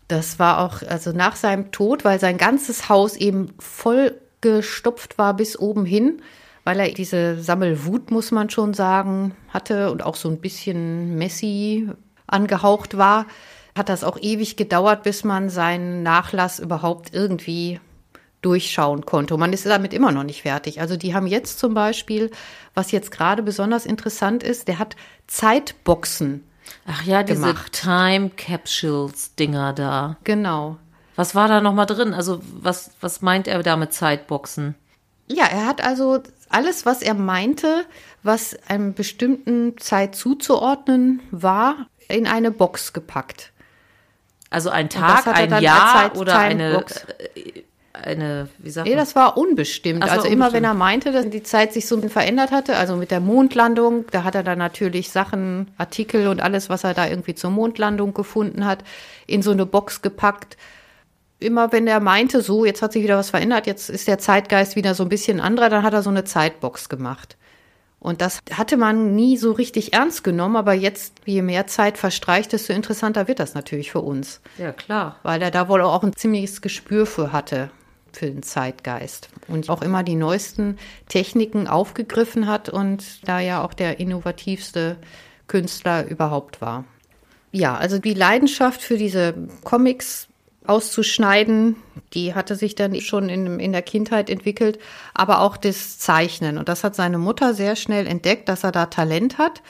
das 0.09 0.39
war 0.39 0.61
auch, 0.61 0.83
also 0.83 1.13
nach 1.13 1.37
seinem 1.37 1.73
Tod, 1.73 2.05
weil 2.05 2.21
sein 2.21 2.39
ganzes 2.39 2.89
Haus 2.89 3.17
eben 3.17 3.53
voll 3.59 4.15
gestopft 4.41 5.19
war 5.19 5.35
bis 5.35 5.59
oben 5.59 5.85
hin, 5.85 6.23
weil 6.67 6.81
er 6.81 6.89
diese 6.89 7.41
Sammelwut, 7.41 8.11
muss 8.11 8.33
man 8.33 8.51
schon 8.51 8.75
sagen, 8.75 9.37
hatte 9.51 9.93
und 9.93 10.03
auch 10.03 10.17
so 10.17 10.29
ein 10.29 10.41
bisschen 10.41 11.17
Messi 11.17 11.89
angehaucht 12.27 12.99
war, 12.99 13.27
hat 13.77 13.89
das 13.89 14.03
auch 14.03 14.19
ewig 14.21 14.57
gedauert, 14.57 15.05
bis 15.05 15.23
man 15.23 15.49
seinen 15.49 16.03
Nachlass 16.03 16.59
überhaupt 16.59 17.15
irgendwie 17.15 17.79
durchschauen 18.43 19.07
konnte. 19.07 19.35
Und 19.35 19.41
man 19.41 19.53
ist 19.53 19.65
damit 19.65 19.95
immer 19.95 20.11
noch 20.11 20.25
nicht 20.25 20.43
fertig. 20.43 20.81
Also 20.81 20.97
die 20.97 21.15
haben 21.15 21.29
jetzt 21.29 21.61
zum 21.61 21.73
Beispiel, 21.73 22.33
was 22.75 22.91
jetzt 22.91 23.13
gerade 23.13 23.45
besonders 23.45 23.87
interessant 23.87 24.43
ist, 24.43 24.67
der 24.67 24.81
hat 24.81 24.97
Zeitboxen. 25.29 26.43
Ach 26.85 27.05
ja, 27.05 27.23
diese 27.23 27.43
gemacht. 27.43 27.81
Time 27.81 28.31
Capsules 28.31 29.37
Dinger 29.37 29.73
da. 29.73 30.17
Genau. 30.25 30.79
Was 31.15 31.37
war 31.37 31.47
da 31.47 31.61
nochmal 31.61 31.87
drin? 31.87 32.13
Also 32.13 32.41
was, 32.61 32.91
was 33.01 33.23
meint 33.23 33.47
er 33.47 33.63
da 33.63 33.77
mit 33.77 33.93
Zeitboxen? 33.93 34.75
Ja, 35.29 35.47
er 35.47 35.67
hat 35.67 35.85
also 35.85 36.23
alles, 36.49 36.87
was 36.87 37.03
er 37.03 37.15
meinte, 37.15 37.85
was 38.23 38.57
einem 38.69 38.95
bestimmten 38.95 39.79
Zeit 39.79 40.15
zuzuordnen 40.15 41.21
war, 41.31 41.89
in 42.09 42.27
eine 42.27 42.51
Box 42.51 42.93
gepackt. 42.93 43.53
Also 44.51 44.71
ein 44.71 44.89
Tag, 44.89 45.27
ein 45.27 45.63
Jahr 45.63 46.17
oder 46.17 46.39
eine, 46.39 46.85
äh, 47.35 47.63
eine, 47.93 48.49
wie 48.59 48.71
sagt 48.71 48.87
man? 48.87 48.95
Nee, 48.95 49.01
das 49.01 49.17
war 49.17 49.37
unbestimmt. 49.37 50.03
Das 50.03 50.11
also 50.11 50.25
war 50.25 50.31
immer, 50.31 50.53
wenn 50.53 50.65
er 50.65 50.75
meinte, 50.75 51.11
dass 51.11 51.29
die 51.29 51.43
Zeit 51.43 51.73
sich 51.73 51.87
so 51.87 52.01
verändert 52.09 52.53
hatte, 52.53 52.77
also 52.77 52.97
mit 52.97 53.11
der 53.11 53.21
Mondlandung, 53.21 54.05
da 54.13 54.23
hat 54.23 54.35
er 54.35 54.45
dann 54.45 54.59
natürlich 54.59 55.11
Sachen, 55.11 55.73
Artikel 55.79 56.29
und 56.29 56.41
alles, 56.41 56.71
was 56.71 56.85
er 56.85 56.95
da 56.95 57.09
irgendwie 57.09 57.35
zur 57.35 57.51
Mondlandung 57.51 58.15
gefunden 58.15 58.65
hat, 58.65 58.85
in 59.27 59.43
so 59.43 59.51
eine 59.51 59.67
Box 59.67 60.03
gepackt. 60.03 60.57
Immer, 61.39 61.73
wenn 61.73 61.87
er 61.87 62.01
meinte, 62.01 62.41
so, 62.43 62.65
jetzt 62.65 62.83
hat 62.83 62.93
sich 62.93 63.03
wieder 63.03 63.19
was 63.19 63.31
verändert, 63.31 63.67
jetzt 63.67 63.91
ist 63.91 64.09
der 64.09 64.19
Zeitgeist 64.19 64.77
wieder 64.77 64.95
so 64.95 65.03
ein 65.03 65.09
bisschen 65.09 65.41
anderer, 65.41 65.69
dann 65.69 65.83
hat 65.83 65.93
er 65.93 66.03
so 66.03 66.11
eine 66.11 66.25
Zeitbox 66.25 66.89
gemacht. 66.89 67.37
Und 67.99 68.21
das 68.21 68.41
hatte 68.53 68.77
man 68.77 69.15
nie 69.15 69.37
so 69.37 69.53
richtig 69.53 69.93
ernst 69.93 70.23
genommen, 70.23 70.57
aber 70.57 70.75
jetzt, 70.75 71.15
je 71.25 71.43
mehr 71.43 71.67
Zeit 71.67 71.99
verstreicht, 71.99 72.53
desto 72.53 72.73
interessanter 72.73 73.27
wird 73.27 73.41
das 73.41 73.55
natürlich 73.55 73.91
für 73.91 74.01
uns. 74.01 74.41
Ja, 74.59 74.73
klar. 74.73 75.19
Weil 75.23 75.43
er 75.43 75.51
da 75.51 75.69
wohl 75.69 75.83
auch 75.83 76.05
ein 76.05 76.15
ziemliches 76.15 76.61
Gespür 76.61 77.07
für 77.07 77.33
hatte, 77.33 77.71
für 78.13 78.27
den 78.27 78.43
Zeitgeist. 78.43 79.29
Und 79.49 79.69
auch 79.71 79.83
immer 79.83 80.03
die 80.03 80.15
neuesten 80.15 80.79
Techniken 81.09 81.67
aufgegriffen 81.67 82.47
hat 82.47 82.69
und 82.69 83.27
da 83.27 83.41
ja 83.41 83.65
auch 83.65 83.75
der 83.75 83.99
innovativste 83.99 84.99
Künstler 85.49 86.07
überhaupt 86.07 86.61
war. 86.61 86.85
Ja, 87.51 87.77
also 87.77 87.99
die 87.99 88.15
Leidenschaft 88.15 88.83
für 88.83 88.99
diese 88.99 89.35
Comics 89.65 90.29
auszuschneiden. 90.69 91.77
Die 92.13 92.35
hatte 92.35 92.55
sich 92.57 92.75
dann 92.75 92.99
schon 93.01 93.29
in, 93.29 93.61
in 93.61 93.73
der 93.73 93.83
Kindheit 93.83 94.31
entwickelt, 94.31 94.79
aber 95.15 95.41
auch 95.41 95.57
das 95.57 95.99
Zeichnen. 95.99 96.59
Und 96.59 96.69
das 96.69 96.85
hat 96.85 96.95
seine 96.95 97.19
Mutter 97.19 97.55
sehr 97.55 97.77
schnell 97.77 98.07
entdeckt, 98.07 98.49
dass 98.49 98.65
er 98.65 98.73
da 98.73 98.87
Talent 98.87 99.39
hat. 99.39 99.63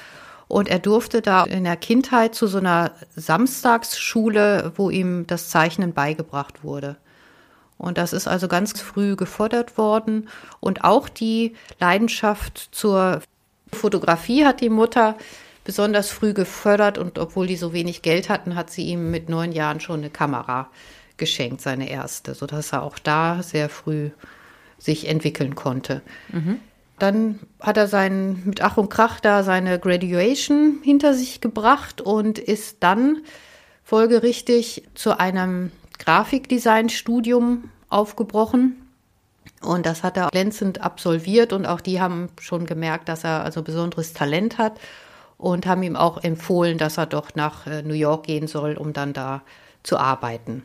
Und 0.48 0.68
er 0.68 0.78
durfte 0.78 1.22
da 1.22 1.44
in 1.44 1.64
der 1.64 1.76
Kindheit 1.76 2.34
zu 2.34 2.46
so 2.46 2.58
einer 2.58 2.92
Samstagsschule, 3.16 4.72
wo 4.76 4.90
ihm 4.90 5.26
das 5.26 5.50
Zeichnen 5.50 5.92
beigebracht 5.92 6.62
wurde. 6.62 6.96
Und 7.78 7.98
das 7.98 8.12
ist 8.12 8.26
also 8.28 8.48
ganz 8.48 8.80
früh 8.80 9.16
gefordert 9.16 9.76
worden. 9.76 10.28
Und 10.60 10.84
auch 10.84 11.08
die 11.08 11.54
Leidenschaft 11.80 12.68
zur 12.72 13.20
Fotografie 13.72 14.44
hat 14.44 14.60
die 14.60 14.70
Mutter 14.70 15.16
besonders 15.66 16.10
früh 16.10 16.32
gefördert 16.32 16.96
und 16.96 17.18
obwohl 17.18 17.48
die 17.48 17.56
so 17.56 17.72
wenig 17.72 18.00
Geld 18.00 18.28
hatten, 18.28 18.54
hat 18.54 18.70
sie 18.70 18.86
ihm 18.86 19.10
mit 19.10 19.28
neun 19.28 19.50
Jahren 19.50 19.80
schon 19.80 19.98
eine 19.98 20.10
Kamera 20.10 20.70
geschenkt, 21.16 21.60
seine 21.60 21.90
erste, 21.90 22.34
sodass 22.34 22.72
er 22.72 22.84
auch 22.84 23.00
da 23.00 23.42
sehr 23.42 23.68
früh 23.68 24.10
sich 24.78 25.08
entwickeln 25.08 25.56
konnte. 25.56 26.02
Mhm. 26.28 26.60
Dann 27.00 27.40
hat 27.60 27.76
er 27.76 27.88
sein, 27.88 28.42
mit 28.44 28.62
Ach 28.62 28.76
und 28.76 28.90
Krach 28.90 29.18
da 29.18 29.42
seine 29.42 29.80
Graduation 29.80 30.78
hinter 30.82 31.14
sich 31.14 31.40
gebracht 31.40 32.00
und 32.00 32.38
ist 32.38 32.76
dann 32.80 33.22
folgerichtig 33.82 34.84
zu 34.94 35.18
einem 35.18 35.72
Grafikdesign-Studium 35.98 37.70
aufgebrochen. 37.88 38.76
Und 39.62 39.84
das 39.84 40.04
hat 40.04 40.16
er 40.16 40.28
glänzend 40.28 40.80
absolviert 40.80 41.52
und 41.52 41.66
auch 41.66 41.80
die 41.80 42.00
haben 42.00 42.28
schon 42.40 42.66
gemerkt, 42.66 43.08
dass 43.08 43.24
er 43.24 43.42
also 43.42 43.62
besonderes 43.62 44.12
Talent 44.12 44.58
hat 44.58 44.78
und 45.38 45.66
haben 45.66 45.82
ihm 45.82 45.96
auch 45.96 46.22
empfohlen, 46.22 46.78
dass 46.78 46.98
er 46.98 47.06
doch 47.06 47.34
nach 47.34 47.66
äh, 47.66 47.82
New 47.82 47.94
York 47.94 48.24
gehen 48.24 48.46
soll, 48.46 48.74
um 48.74 48.92
dann 48.92 49.12
da 49.12 49.42
zu 49.82 49.98
arbeiten. 49.98 50.62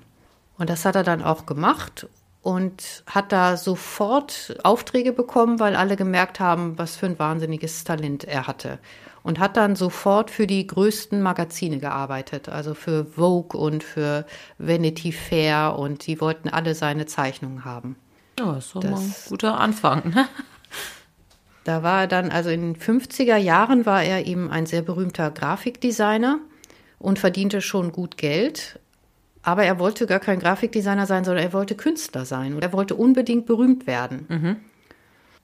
Und 0.57 0.69
das 0.69 0.85
hat 0.85 0.95
er 0.95 1.03
dann 1.03 1.23
auch 1.23 1.45
gemacht 1.45 2.07
und 2.41 3.03
hat 3.07 3.31
da 3.31 3.57
sofort 3.57 4.57
Aufträge 4.63 5.13
bekommen, 5.13 5.59
weil 5.59 5.75
alle 5.75 5.95
gemerkt 5.95 6.39
haben, 6.39 6.77
was 6.77 6.95
für 6.95 7.05
ein 7.05 7.19
wahnsinniges 7.19 7.83
Talent 7.83 8.23
er 8.23 8.47
hatte. 8.47 8.79
Und 9.23 9.37
hat 9.37 9.55
dann 9.55 9.75
sofort 9.75 10.31
für 10.31 10.47
die 10.47 10.65
größten 10.65 11.21
Magazine 11.21 11.77
gearbeitet, 11.77 12.49
also 12.49 12.73
für 12.73 13.05
Vogue 13.05 13.59
und 13.59 13.83
für 13.83 14.25
Vanity 14.57 15.11
Fair 15.11 15.75
und 15.77 16.07
die 16.07 16.19
wollten 16.19 16.49
alle 16.49 16.73
seine 16.73 17.05
Zeichnungen 17.05 17.63
haben. 17.63 17.97
Ja, 18.39 18.57
ist 18.57 18.73
doch 18.73 18.81
das, 18.81 18.91
mal 18.91 18.99
ein 18.99 19.15
guter 19.29 19.59
Anfang. 19.59 20.09
Ne? 20.09 20.27
Da 21.63 21.84
war 21.84 22.01
er 22.01 22.08
dann, 22.08 22.32
also 22.32 22.50
in 22.50 22.74
den 22.74 22.75
50er 22.75 23.38
Jahren 23.38 23.86
war 23.86 24.03
er 24.03 24.25
eben 24.25 24.50
ein 24.50 24.65
sehr 24.65 24.82
berühmter 24.82 25.30
Grafikdesigner 25.30 26.39
und 26.98 27.20
verdiente 27.20 27.62
schon 27.62 27.91
gut 27.91 28.18
Geld. 28.18 28.80
Aber 29.44 29.63
er 29.63 29.80
wollte 29.80 30.06
gar 30.06 30.20
kein 30.20 30.39
Grafikdesigner 30.39 31.06
sein, 31.06 31.24
sondern 31.24 31.44
er 31.44 31.53
wollte 31.53 31.75
Künstler 31.75 32.25
sein. 32.25 32.53
Und 32.56 32.63
er 32.63 32.74
wollte 32.74 32.96
unbedingt 32.96 33.46
berühmt 33.46 33.88
werden. 33.88 34.25
Mhm. 34.30 34.56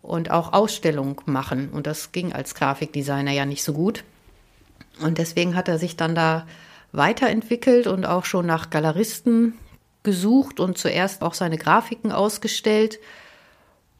Und 0.01 0.31
auch 0.31 0.53
Ausstellungen 0.53 1.17
machen. 1.25 1.69
Und 1.69 1.87
das 1.87 2.11
ging 2.11 2.33
als 2.33 2.55
Grafikdesigner 2.55 3.31
ja 3.31 3.45
nicht 3.45 3.63
so 3.63 3.73
gut. 3.73 4.03
Und 5.01 5.17
deswegen 5.17 5.55
hat 5.55 5.67
er 5.67 5.77
sich 5.77 5.97
dann 5.97 6.15
da 6.15 6.47
weiterentwickelt 6.91 7.87
und 7.87 8.05
auch 8.05 8.25
schon 8.25 8.45
nach 8.45 8.69
Galeristen 8.69 9.53
gesucht 10.03 10.59
und 10.59 10.77
zuerst 10.77 11.21
auch 11.21 11.33
seine 11.33 11.57
Grafiken 11.57 12.11
ausgestellt 12.11 12.99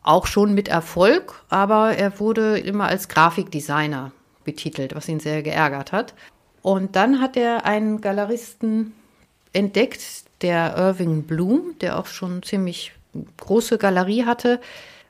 auch 0.04 0.28
schon 0.28 0.54
mit 0.54 0.68
Erfolg, 0.68 1.44
aber 1.50 1.96
er 1.96 2.20
wurde 2.20 2.60
immer 2.60 2.86
als 2.86 3.08
Grafikdesigner 3.10 4.12
betitelt, 4.44 4.96
was 4.96 5.10
ihn 5.10 5.20
sehr 5.20 5.44
geärgert 5.44 5.92
hat. 5.92 6.14
Und 6.62 6.96
dann 6.96 7.22
hat 7.22 7.38
er 7.38 7.66
einen 7.66 8.02
Galeristen 8.02 8.94
entdeckt, 9.54 10.02
der 10.42 10.76
Irving 10.78 11.24
Bloom, 11.24 11.76
der 11.82 12.00
auch 12.00 12.08
schon 12.08 12.42
ziemlich 12.44 12.94
große 13.38 13.78
Galerie 13.78 14.26
hatte. 14.26 14.60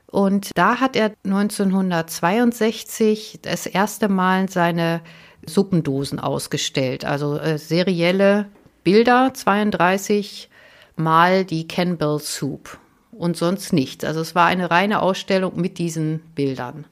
Und 0.06 0.56
da 0.56 0.78
hat 0.80 0.96
er 0.96 1.12
1962 1.24 3.40
das 3.42 3.66
erste 3.66 4.08
Mal 4.08 4.48
seine 4.48 5.02
Suppendosen 5.44 6.18
ausgestellt, 6.18 7.04
also 7.04 7.38
äh, 7.38 7.58
serielle 7.58 8.46
Bilder, 8.84 9.32
32 9.34 10.48
mal 10.96 11.44
die 11.44 11.68
Campbell 11.68 12.18
Soup 12.18 12.78
und 13.18 13.36
sonst 13.36 13.72
nichts. 13.72 14.04
Also 14.04 14.20
es 14.20 14.34
war 14.34 14.46
eine 14.46 14.70
reine 14.70 15.02
Ausstellung 15.02 15.60
mit 15.60 15.78
diesen 15.78 16.20
Bildern. 16.34 16.84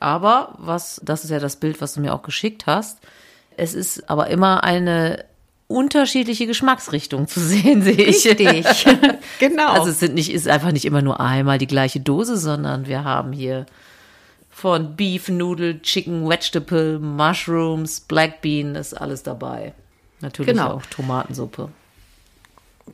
Aber 0.00 0.54
was, 0.58 1.00
das 1.04 1.24
ist 1.24 1.30
ja 1.30 1.38
das 1.38 1.56
Bild, 1.56 1.80
was 1.80 1.94
du 1.94 2.00
mir 2.00 2.14
auch 2.14 2.22
geschickt 2.22 2.66
hast. 2.66 2.98
Es 3.56 3.74
ist 3.74 4.08
aber 4.10 4.28
immer 4.28 4.64
eine 4.64 5.24
unterschiedliche 5.66 6.46
Geschmacksrichtung 6.46 7.28
zu 7.28 7.40
sehen, 7.40 7.82
sehe 7.82 7.94
ich. 7.94 8.24
Richtig. 8.26 8.66
genau. 9.38 9.72
Also 9.72 9.90
es 9.90 10.00
sind 10.00 10.14
nicht, 10.14 10.32
ist 10.32 10.48
einfach 10.48 10.72
nicht 10.72 10.84
immer 10.84 11.02
nur 11.02 11.20
einmal 11.20 11.58
die 11.58 11.66
gleiche 11.66 12.00
Dose, 12.00 12.36
sondern 12.36 12.86
wir 12.86 13.04
haben 13.04 13.32
hier 13.32 13.66
von 14.50 14.96
Beef, 14.96 15.28
Noodle, 15.28 15.80
Chicken, 15.82 16.28
Vegetable, 16.28 16.98
Mushrooms, 16.98 18.00
Black 18.00 18.40
Bean, 18.40 18.74
ist 18.74 18.94
alles 18.94 19.22
dabei. 19.22 19.72
Natürlich 20.20 20.54
genau. 20.54 20.74
auch 20.74 20.86
Tomatensuppe 20.86 21.68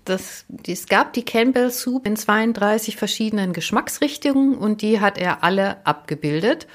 das, 0.04 0.44
es 0.66 0.86
gab 0.86 1.12
die 1.12 1.24
Campbell 1.24 1.70
Soup 1.70 2.06
in 2.06 2.16
32 2.16 2.96
verschiedenen 2.96 3.52
Geschmacksrichtungen 3.52 4.56
und 4.56 4.82
die 4.82 5.00
hat 5.00 5.18
er 5.18 5.42
alle 5.42 5.84
abgebildet. 5.86 6.66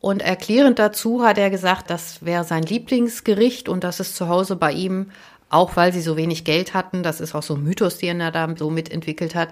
Und 0.00 0.22
erklärend 0.22 0.78
dazu 0.78 1.24
hat 1.24 1.38
er 1.38 1.50
gesagt, 1.50 1.90
das 1.90 2.24
wäre 2.24 2.44
sein 2.44 2.62
Lieblingsgericht 2.62 3.68
und 3.68 3.82
dass 3.82 4.00
es 4.00 4.14
zu 4.14 4.28
Hause 4.28 4.56
bei 4.56 4.72
ihm, 4.72 5.10
auch 5.48 5.76
weil 5.76 5.92
sie 5.92 6.02
so 6.02 6.16
wenig 6.16 6.44
Geld 6.44 6.74
hatten, 6.74 7.02
das 7.02 7.20
ist 7.20 7.34
auch 7.34 7.42
so 7.42 7.54
ein 7.54 7.62
Mythos, 7.62 7.98
den 7.98 8.20
er 8.20 8.30
da 8.30 8.48
so 8.56 8.70
mitentwickelt 8.70 9.34
hat, 9.34 9.48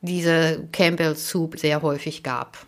diese 0.00 0.66
Campbell 0.72 1.16
Soup 1.16 1.58
sehr 1.58 1.82
häufig 1.82 2.22
gab. 2.22 2.58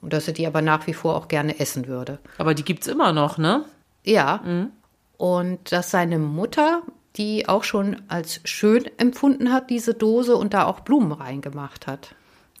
Und 0.00 0.12
dass 0.12 0.28
er 0.28 0.34
die 0.34 0.46
aber 0.46 0.62
nach 0.62 0.86
wie 0.86 0.94
vor 0.94 1.16
auch 1.16 1.28
gerne 1.28 1.58
essen 1.58 1.86
würde. 1.86 2.18
Aber 2.38 2.54
die 2.54 2.64
gibt 2.64 2.82
es 2.82 2.88
immer 2.88 3.12
noch, 3.12 3.38
ne? 3.38 3.64
Ja. 4.04 4.40
Mhm. 4.44 4.70
Und 5.16 5.72
dass 5.72 5.90
seine 5.90 6.18
Mutter 6.18 6.82
die 7.16 7.48
auch 7.48 7.64
schon 7.64 8.02
als 8.08 8.40
schön 8.44 8.88
empfunden 8.98 9.52
hat, 9.52 9.70
diese 9.70 9.94
Dose, 9.94 10.36
und 10.36 10.54
da 10.54 10.66
auch 10.66 10.80
Blumen 10.80 11.12
reingemacht 11.12 11.86
hat. 11.86 12.14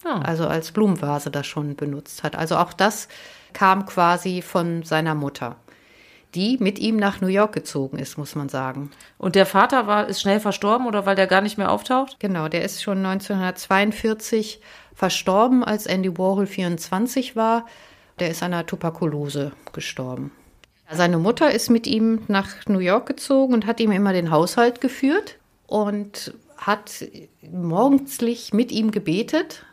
Oh. 0.04 0.20
Also 0.22 0.46
als 0.46 0.72
Blumenvase 0.72 1.30
das 1.30 1.46
schon 1.46 1.76
benutzt 1.76 2.22
hat. 2.22 2.36
Also 2.36 2.56
auch 2.56 2.72
das 2.72 3.08
kam 3.52 3.86
quasi 3.86 4.42
von 4.42 4.82
seiner 4.82 5.14
Mutter, 5.14 5.56
die 6.34 6.58
mit 6.58 6.78
ihm 6.78 6.96
nach 6.96 7.20
New 7.20 7.28
York 7.28 7.52
gezogen 7.52 7.98
ist, 7.98 8.18
muss 8.18 8.34
man 8.34 8.48
sagen. 8.48 8.90
Und 9.16 9.34
der 9.34 9.46
Vater 9.46 9.86
war, 9.86 10.06
ist 10.06 10.20
schnell 10.20 10.40
verstorben 10.40 10.86
oder 10.86 11.06
weil 11.06 11.16
der 11.16 11.26
gar 11.26 11.40
nicht 11.40 11.58
mehr 11.58 11.70
auftaucht? 11.70 12.16
Genau, 12.20 12.48
der 12.48 12.62
ist 12.62 12.82
schon 12.82 12.98
1942 13.04 14.60
verstorben, 14.94 15.64
als 15.64 15.86
Andy 15.86 16.16
Warhol 16.16 16.46
24 16.46 17.36
war. 17.36 17.66
Der 18.18 18.30
ist 18.30 18.42
an 18.42 18.52
einer 18.52 18.66
Tuberkulose 18.66 19.52
gestorben. 19.72 20.32
Seine 20.90 21.18
Mutter 21.18 21.50
ist 21.50 21.68
mit 21.68 21.86
ihm 21.86 22.22
nach 22.28 22.48
New 22.66 22.78
York 22.78 23.06
gezogen 23.06 23.52
und 23.52 23.66
hat 23.66 23.78
ihm 23.78 23.92
immer 23.92 24.14
den 24.14 24.30
Haushalt 24.30 24.80
geführt 24.80 25.36
und 25.66 26.32
hat 26.56 27.04
morgenslich 27.52 28.54
mit 28.54 28.72
ihm 28.72 28.90
gebetet, 28.90 29.66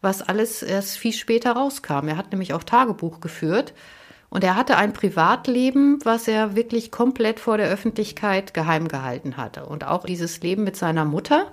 was 0.00 0.22
alles 0.22 0.64
erst 0.64 0.98
viel 0.98 1.12
später 1.12 1.52
rauskam. 1.52 2.08
Er 2.08 2.16
hat 2.16 2.32
nämlich 2.32 2.52
auch 2.52 2.64
Tagebuch 2.64 3.20
geführt 3.20 3.74
und 4.28 4.42
er 4.42 4.56
hatte 4.56 4.76
ein 4.76 4.92
Privatleben, 4.92 6.04
was 6.04 6.26
er 6.26 6.56
wirklich 6.56 6.90
komplett 6.90 7.38
vor 7.38 7.58
der 7.58 7.68
Öffentlichkeit 7.68 8.52
geheim 8.52 8.88
gehalten 8.88 9.36
hatte. 9.36 9.66
Und 9.66 9.84
auch 9.84 10.04
dieses 10.04 10.40
Leben 10.40 10.64
mit 10.64 10.76
seiner 10.76 11.04
Mutter 11.04 11.52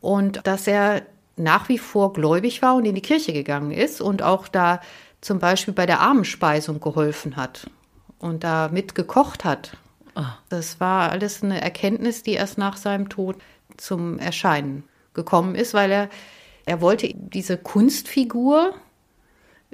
und 0.00 0.44
dass 0.44 0.66
er 0.66 1.02
nach 1.36 1.68
wie 1.68 1.78
vor 1.78 2.12
gläubig 2.12 2.62
war 2.62 2.74
und 2.74 2.84
in 2.84 2.96
die 2.96 3.00
Kirche 3.00 3.32
gegangen 3.32 3.70
ist 3.70 4.00
und 4.00 4.22
auch 4.22 4.48
da 4.48 4.80
zum 5.20 5.38
Beispiel 5.38 5.72
bei 5.72 5.86
der 5.86 6.00
Armenspeisung 6.00 6.80
geholfen 6.80 7.36
hat 7.36 7.70
und 8.22 8.44
da 8.44 8.68
mitgekocht 8.72 9.44
hat. 9.44 9.76
Ah. 10.14 10.38
Das 10.48 10.80
war 10.80 11.10
alles 11.10 11.42
eine 11.42 11.60
Erkenntnis, 11.60 12.22
die 12.22 12.32
erst 12.32 12.56
nach 12.56 12.76
seinem 12.76 13.08
Tod 13.08 13.36
zum 13.76 14.18
Erscheinen 14.18 14.84
gekommen 15.14 15.54
ist, 15.54 15.74
weil 15.74 15.90
er, 15.90 16.08
er 16.64 16.80
wollte 16.80 17.12
diese 17.14 17.58
Kunstfigur, 17.58 18.74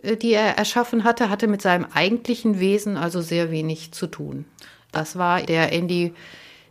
äh, 0.03 0.17
die 0.17 0.33
er 0.33 0.59
erschaffen 0.59 1.05
hatte, 1.05 1.31
hatte 1.31 1.47
mit 1.47 1.63
seinem 1.63 1.87
eigentlichen 1.93 2.59
Wesen 2.59 2.97
also 2.97 3.21
sehr 3.21 3.51
wenig 3.51 3.93
zu 3.93 4.07
tun. 4.07 4.45
Das 4.93 5.17
war 5.17 5.43
der 5.43 5.73
Andy, 5.73 6.15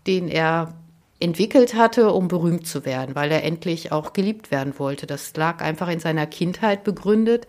den 0.07 0.27
er 0.27 0.73
entwickelt 1.19 1.73
hatte, 1.73 2.11
um 2.11 2.27
berühmt 2.27 2.67
zu 2.67 2.85
werden, 2.85 3.15
weil 3.15 3.31
er 3.31 3.43
endlich 3.43 3.91
auch 3.91 4.13
geliebt 4.13 4.51
werden 4.51 4.77
wollte. 4.77 5.07
Das 5.07 5.35
lag 5.35 5.61
einfach 5.61 5.87
in 5.89 5.99
seiner 5.99 6.27
Kindheit 6.27 6.83
begründet, 6.83 7.47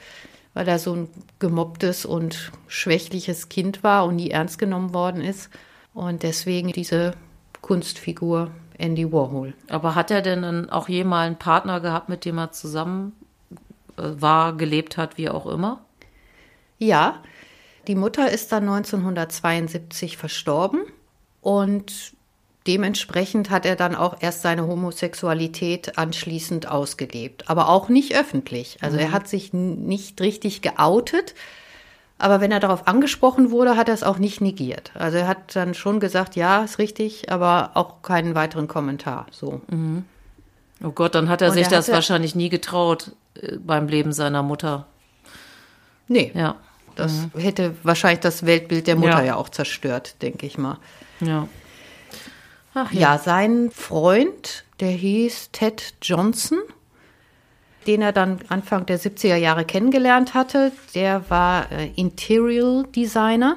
weil 0.59 0.67
er 0.67 0.81
so 0.81 0.93
ein 0.93 1.09
gemobbtes 1.39 2.05
und 2.05 2.51
schwächliches 2.67 3.49
Kind 3.49 3.85
war 3.85 4.05
und 4.05 4.17
nie 4.17 4.31
ernst 4.31 4.59
genommen 4.59 4.93
worden 4.93 5.23
ist. 5.23 5.51
Und 5.95 6.25
deswegen 6.25 6.73
diese 6.73 7.15
Kunstfigur 7.61 8.51
Andy 8.77 9.13
Warhol. 9.13 9.55
Aber 9.69 9.95
hat 9.95 10.11
er 10.11 10.21
denn 10.21 10.43
dann 10.43 10.69
auch 10.69 10.89
jemals 10.89 11.27
einen 11.29 11.39
Partner 11.39 11.79
gehabt, 11.79 12.09
mit 12.09 12.25
dem 12.25 12.39
er 12.39 12.51
zusammen 12.51 13.13
äh, 13.97 14.03
war, 14.03 14.57
gelebt 14.57 14.97
hat, 14.97 15.17
wie 15.17 15.31
auch 15.31 15.47
immer? 15.47 15.85
Ja, 16.77 17.23
die 17.87 17.95
Mutter 17.95 18.29
ist 18.29 18.51
dann 18.51 18.65
1972 18.65 20.17
verstorben 20.17 20.81
und 21.41 22.15
dementsprechend 22.69 23.49
hat 23.51 23.65
er 23.65 23.75
dann 23.75 23.97
auch 23.97 24.19
erst 24.21 24.43
seine 24.43 24.67
Homosexualität 24.67 25.97
anschließend 25.97 26.69
ausgelebt, 26.69 27.49
aber 27.49 27.71
auch 27.71 27.89
nicht 27.89 28.15
öffentlich. 28.15 28.79
Also 28.83 28.99
mhm. 28.99 29.05
er 29.05 29.13
hat 29.13 29.27
sich 29.27 29.55
nicht 29.55 30.21
richtig 30.21 30.61
geoutet, 30.61 31.35
aber 32.19 32.41
wenn 32.41 32.53
er 32.53 32.61
darauf 32.61 32.87
angesprochen 32.87 33.51
wurde, 33.51 33.77
hat 33.77 33.89
er 33.89 33.95
es 33.95 34.03
auch 34.03 34.19
nicht 34.19 34.41
negiert. 34.43 34.93
Also 34.95 35.17
er 35.17 35.27
hat 35.27 35.57
dann 35.57 35.73
schon 35.73 35.99
gesagt, 35.99 36.37
ja, 36.37 36.63
ist 36.63 36.79
richtig, 36.79 37.33
aber 37.33 37.71
auch 37.75 38.03
keinen 38.03 38.35
weiteren 38.35 38.69
Kommentar. 38.69 39.27
So. 39.31 39.63
Mhm. 39.69 40.05
Oh 40.85 40.91
Gott, 40.91 41.15
dann 41.15 41.29
hat 41.29 41.41
er 41.41 41.49
Und 41.49 41.55
sich 41.55 41.65
er 41.65 41.71
das 41.71 41.89
wahrscheinlich 41.89 42.35
nie 42.35 42.51
getraut 42.51 43.13
äh, 43.41 43.57
beim 43.57 43.89
Leben 43.89 44.13
seiner 44.13 44.43
Mutter. 44.43 44.87
Nee. 46.07 46.33
Ja. 46.35 46.57
Das 46.97 47.13
mhm. 47.13 47.41
hätte 47.41 47.75
wahrscheinlich 47.83 48.21
das 48.21 48.45
Weltbild 48.45 48.89
der 48.89 48.97
Mutter 48.97 49.21
ja, 49.21 49.25
ja 49.25 49.37
auch 49.37 49.49
zerstört, 49.49 50.21
denke 50.21 50.45
ich 50.45 50.59
mal. 50.59 50.79
Ja. 51.21 51.49
Ach, 52.81 52.93
ja. 52.93 53.01
ja, 53.01 53.19
sein 53.19 53.71
Freund, 53.73 54.65
der 54.79 54.91
hieß 54.91 55.51
Ted 55.51 55.95
Johnson, 56.01 56.59
den 57.89 58.03
er 58.03 58.13
dann 58.13 58.39
Anfang 58.49 58.87
der 58.87 59.01
70er 59.01 59.35
Jahre 59.35 59.65
kennengelernt 59.65 60.35
hatte, 60.35 60.71
der 60.95 61.29
war 61.29 61.73
äh, 61.73 61.91
Interior 61.97 62.85
Designer. 62.85 63.57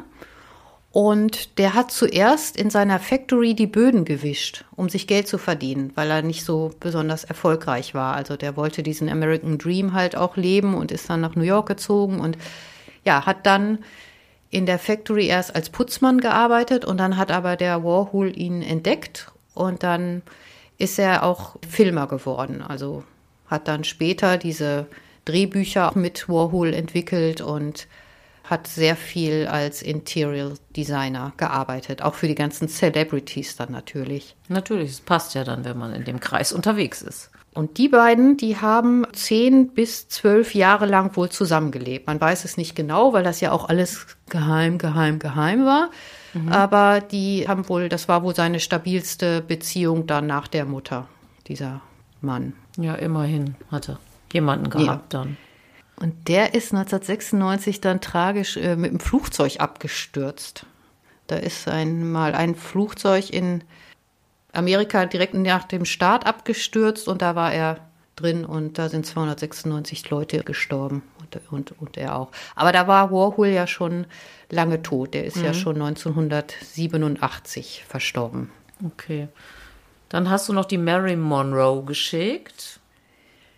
Und 0.93 1.57
der 1.57 1.73
hat 1.73 1.91
zuerst 1.91 2.57
in 2.57 2.69
seiner 2.69 2.99
Factory 2.99 3.53
die 3.53 3.67
Böden 3.67 4.03
gewischt, 4.03 4.65
um 4.75 4.89
sich 4.89 5.07
Geld 5.07 5.27
zu 5.27 5.37
verdienen, 5.37 5.91
weil 5.95 6.11
er 6.11 6.21
nicht 6.21 6.43
so 6.43 6.71
besonders 6.81 7.23
erfolgreich 7.23 7.93
war. 7.93 8.15
Also 8.15 8.35
der 8.35 8.57
wollte 8.57 8.83
diesen 8.83 9.07
American 9.07 9.57
Dream 9.57 9.93
halt 9.93 10.17
auch 10.17 10.35
leben 10.35 10.73
und 10.73 10.91
ist 10.91 11.09
dann 11.09 11.21
nach 11.21 11.35
New 11.35 11.43
York 11.43 11.67
gezogen 11.67 12.19
und 12.19 12.37
ja, 13.05 13.25
hat 13.25 13.45
dann 13.45 13.79
in 14.51 14.65
der 14.65 14.77
Factory 14.77 15.27
erst 15.27 15.55
als 15.55 15.69
Putzmann 15.69 16.19
gearbeitet 16.19 16.85
und 16.85 16.97
dann 16.97 17.17
hat 17.17 17.31
aber 17.31 17.55
der 17.55 17.83
Warhol 17.83 18.37
ihn 18.37 18.61
entdeckt 18.61 19.31
und 19.53 19.81
dann 19.81 20.21
ist 20.77 20.99
er 20.99 21.23
auch 21.23 21.55
Filmer 21.67 22.07
geworden. 22.07 22.61
Also 22.61 23.03
hat 23.47 23.67
dann 23.67 23.83
später 23.83 24.37
diese 24.37 24.87
Drehbücher 25.25 25.93
mit 25.95 26.27
Warhol 26.27 26.73
entwickelt 26.73 27.41
und 27.41 27.87
hat 28.51 28.67
sehr 28.67 28.95
viel 28.95 29.47
als 29.47 29.81
Interior 29.81 30.53
Designer 30.75 31.33
gearbeitet, 31.37 32.01
auch 32.01 32.15
für 32.15 32.27
die 32.27 32.35
ganzen 32.35 32.67
Celebrities 32.67 33.55
dann 33.55 33.71
natürlich. 33.71 34.35
Natürlich, 34.49 34.91
es 34.91 35.01
passt 35.01 35.33
ja 35.33 35.43
dann, 35.43 35.65
wenn 35.65 35.77
man 35.77 35.93
in 35.93 36.03
dem 36.03 36.19
Kreis 36.19 36.51
unterwegs 36.51 37.01
ist. 37.01 37.31
Und 37.53 37.77
die 37.77 37.89
beiden, 37.89 38.37
die 38.37 38.57
haben 38.57 39.05
zehn 39.13 39.69
bis 39.69 40.07
zwölf 40.07 40.55
Jahre 40.55 40.85
lang 40.85 41.15
wohl 41.17 41.29
zusammengelebt. 41.29 42.07
Man 42.07 42.21
weiß 42.21 42.45
es 42.45 42.55
nicht 42.55 42.75
genau, 42.75 43.11
weil 43.11 43.23
das 43.23 43.41
ja 43.41 43.51
auch 43.51 43.67
alles 43.67 44.05
geheim, 44.29 44.77
geheim, 44.77 45.19
geheim 45.19 45.65
war. 45.65 45.89
Mhm. 46.33 46.49
Aber 46.49 47.01
die 47.01 47.47
haben 47.47 47.67
wohl, 47.67 47.89
das 47.89 48.07
war 48.07 48.23
wohl 48.23 48.35
seine 48.35 48.61
stabilste 48.61 49.41
Beziehung 49.41 50.07
dann 50.07 50.27
nach 50.27 50.47
der 50.47 50.65
Mutter, 50.65 51.07
dieser 51.47 51.81
Mann. 52.21 52.53
Ja, 52.77 52.95
immerhin 52.95 53.55
hatte 53.69 53.97
jemanden 54.31 54.69
gehabt 54.69 55.13
ja. 55.13 55.19
dann. 55.19 55.37
Und 56.01 56.27
der 56.27 56.53
ist 56.55 56.73
1996 56.73 57.79
dann 57.79 58.01
tragisch 58.01 58.57
äh, 58.57 58.75
mit 58.75 58.91
dem 58.91 58.99
Flugzeug 58.99 59.59
abgestürzt. 59.59 60.65
Da 61.27 61.35
ist 61.35 61.67
einmal 61.67 62.33
ein 62.33 62.55
Flugzeug 62.55 63.29
in 63.29 63.63
Amerika 64.51 65.05
direkt 65.05 65.35
nach 65.35 65.65
dem 65.65 65.85
Start 65.85 66.25
abgestürzt 66.25 67.07
und 67.07 67.21
da 67.21 67.35
war 67.35 67.53
er 67.53 67.77
drin 68.15 68.45
und 68.45 68.79
da 68.79 68.89
sind 68.89 69.05
296 69.05 70.09
Leute 70.09 70.43
gestorben 70.43 71.03
und, 71.19 71.39
und, 71.51 71.79
und 71.79 71.97
er 71.97 72.17
auch. 72.17 72.31
Aber 72.55 72.71
da 72.71 72.87
war 72.87 73.11
Warhol 73.11 73.49
ja 73.49 73.67
schon 73.67 74.07
lange 74.49 74.81
tot. 74.81 75.13
Der 75.13 75.25
ist 75.25 75.37
mhm. 75.37 75.45
ja 75.45 75.53
schon 75.53 75.75
1987 75.75 77.85
verstorben. 77.87 78.49
Okay. 78.83 79.27
Dann 80.09 80.31
hast 80.31 80.49
du 80.49 80.53
noch 80.53 80.65
die 80.65 80.79
Mary 80.79 81.15
Monroe 81.15 81.85
geschickt. 81.85 82.79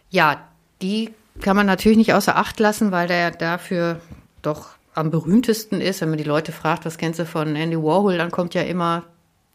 Ja, 0.09 0.49
die 0.81 1.13
kann 1.41 1.55
man 1.55 1.65
natürlich 1.65 1.97
nicht 1.97 2.13
außer 2.13 2.35
Acht 2.35 2.59
lassen, 2.59 2.91
weil 2.91 3.07
der 3.07 3.31
dafür 3.31 3.99
doch 4.41 4.69
am 4.93 5.09
berühmtesten 5.09 5.81
ist. 5.81 6.01
Wenn 6.01 6.09
man 6.09 6.17
die 6.17 6.23
Leute 6.23 6.51
fragt, 6.51 6.85
was 6.85 6.97
kennst 6.97 7.19
du 7.19 7.25
von 7.25 7.55
Andy 7.55 7.77
Warhol, 7.77 8.17
dann 8.17 8.31
kommt 8.31 8.53
ja 8.53 8.61
immer 8.61 9.03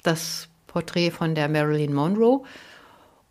das 0.03 0.49
Porträt 0.67 1.11
von 1.11 1.35
der 1.35 1.49
Marilyn 1.49 1.95
Monroe. 1.95 2.43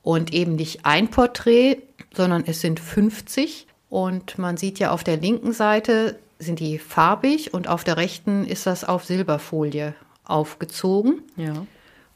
Und 0.02 0.34
eben 0.34 0.56
nicht 0.56 0.86
ein 0.86 1.10
Porträt, 1.10 1.80
sondern 2.16 2.44
es 2.46 2.62
sind 2.62 2.80
50. 2.80 3.68
Und 3.90 4.38
man 4.38 4.58
sieht 4.58 4.80
ja 4.80 4.92
auf 4.92 5.04
der 5.04 5.18
linken 5.18 5.52
Seite 5.52 6.18
sind 6.40 6.60
die 6.60 6.78
farbig 6.78 7.54
und 7.54 7.68
auf 7.68 7.84
der 7.84 7.98
rechten 7.98 8.46
ist 8.46 8.68
das 8.68 8.84
auf 8.84 9.06
Silberfolie 9.06 9.96
aufgezogen. 10.24 11.24
Ja. 11.36 11.66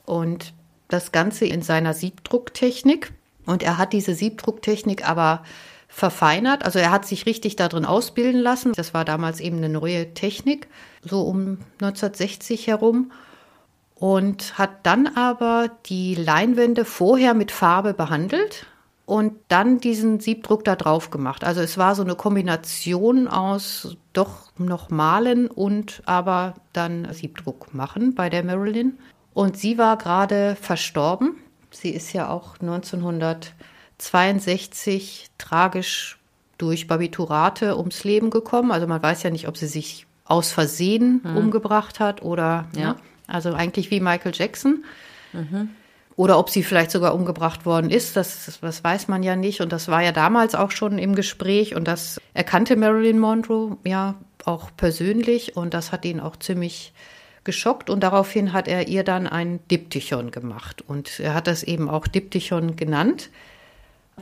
Und 0.06 0.54
das 0.88 1.12
Ganze 1.12 1.46
in 1.46 1.62
seiner 1.62 1.94
Siebdrucktechnik. 1.94 3.14
Und 3.46 3.64
er 3.64 3.78
hat 3.78 3.94
diese 3.94 4.14
Siebdrucktechnik 4.14 5.08
aber 5.08 5.44
verfeinert. 5.92 6.64
Also 6.66 6.80
er 6.80 6.90
hat 6.90 7.06
sich 7.06 7.26
richtig 7.26 7.58
darin 7.58 7.86
ausbilden 7.86 8.42
lassen. 8.42 8.72
Das 8.74 8.94
war 8.94 9.06
damals 9.06 9.40
eben 9.40 9.58
eine 9.58 9.70
neue 9.70 10.14
Technik, 10.14 10.68
so 11.04 11.22
um 11.24 11.60
1960 11.82 12.68
herum. 12.68 13.12
Und 13.96 14.58
hat 14.58 14.72
dann 14.84 15.06
aber 15.06 15.70
die 15.86 16.16
Leinwände 16.16 16.86
vorher 16.86 17.36
mit 17.36 17.52
Farbe 17.52 17.94
behandelt 17.94 18.66
und 19.06 19.34
dann 19.48 19.80
diesen 19.80 20.20
Siebdruck 20.20 20.64
da 20.64 20.76
drauf 20.76 21.12
gemacht. 21.12 21.44
Also 21.44 21.62
es 21.62 21.78
war 21.78 21.94
so 21.94 22.02
eine 22.02 22.16
Kombination 22.16 23.28
aus 23.28 23.96
doch 24.14 24.52
noch 24.58 24.90
malen 24.90 25.48
und 25.48 26.02
aber 26.06 26.56
dann 26.74 27.14
Siebdruck 27.14 27.76
machen 27.76 28.16
bei 28.16 28.30
der 28.30 28.44
Marilyn. 28.44 28.98
Und 29.34 29.58
sie 29.58 29.78
war 29.78 29.98
gerade 29.98 30.56
verstorben. 30.56 31.36
Sie 31.70 31.90
ist 31.90 32.12
ja 32.14 32.30
auch 32.30 32.60
1962 34.02 35.30
tragisch 35.38 36.20
durch 36.58 36.88
Barbiturate 36.88 37.78
ums 37.78 38.04
Leben 38.04 38.30
gekommen. 38.30 38.72
Also 38.72 38.88
man 38.88 39.02
weiß 39.02 39.24
ja 39.24 39.30
nicht, 39.30 39.48
ob 39.48 39.58
sie 39.58 39.68
sich 39.68 40.06
aus 40.26 40.52
Versehen 40.52 41.22
mhm. 41.24 41.38
umgebracht 41.38 42.00
hat 42.00 42.22
oder 42.22 42.68
ja. 42.76 42.94
Ne? 42.94 42.96
also 43.28 43.54
eigentlich 43.54 43.92
wie 43.92 44.00
Michael 44.00 44.34
Jackson. 44.36 44.84
Mhm. 45.34 45.70
Oder 46.18 46.38
ob 46.38 46.50
sie 46.50 46.62
vielleicht 46.62 46.92
sogar 46.92 47.16
umgebracht 47.16 47.66
worden 47.66 47.90
ist, 47.90 48.18
das, 48.18 48.60
das 48.62 48.84
weiß 48.84 49.08
man 49.08 49.24
ja 49.24 49.36
nicht. 49.36 49.62
Und 49.62 49.72
das 49.72 49.88
war 49.88 50.04
ja 50.04 50.12
damals 50.12 50.56
auch 50.56 50.72
schon 50.72 51.00
im 51.00 51.16
Gespräch. 51.16 51.76
Und 51.76 51.88
das 51.88 52.20
erkannte 52.34 52.76
Marilyn 52.76 53.18
Monroe 53.18 53.78
ja 53.86 54.16
auch 54.46 54.70
persönlich. 54.76 55.56
Und 55.56 55.74
das 55.74 55.92
hat 55.92 56.04
ihn 56.06 56.20
auch 56.20 56.36
ziemlich 56.36 56.94
geschockt 57.44 57.90
und 57.90 58.02
daraufhin 58.02 58.54
hat 58.54 58.68
er 58.68 58.88
ihr 58.88 59.04
dann 59.04 59.26
ein 59.26 59.60
Diptychon 59.70 60.32
gemacht 60.32 60.84
und 60.88 61.20
er 61.20 61.34
hat 61.34 61.48
das 61.48 61.64
eben 61.64 61.90
auch 61.90 62.08
Diptychon 62.08 62.76
genannt 62.76 63.32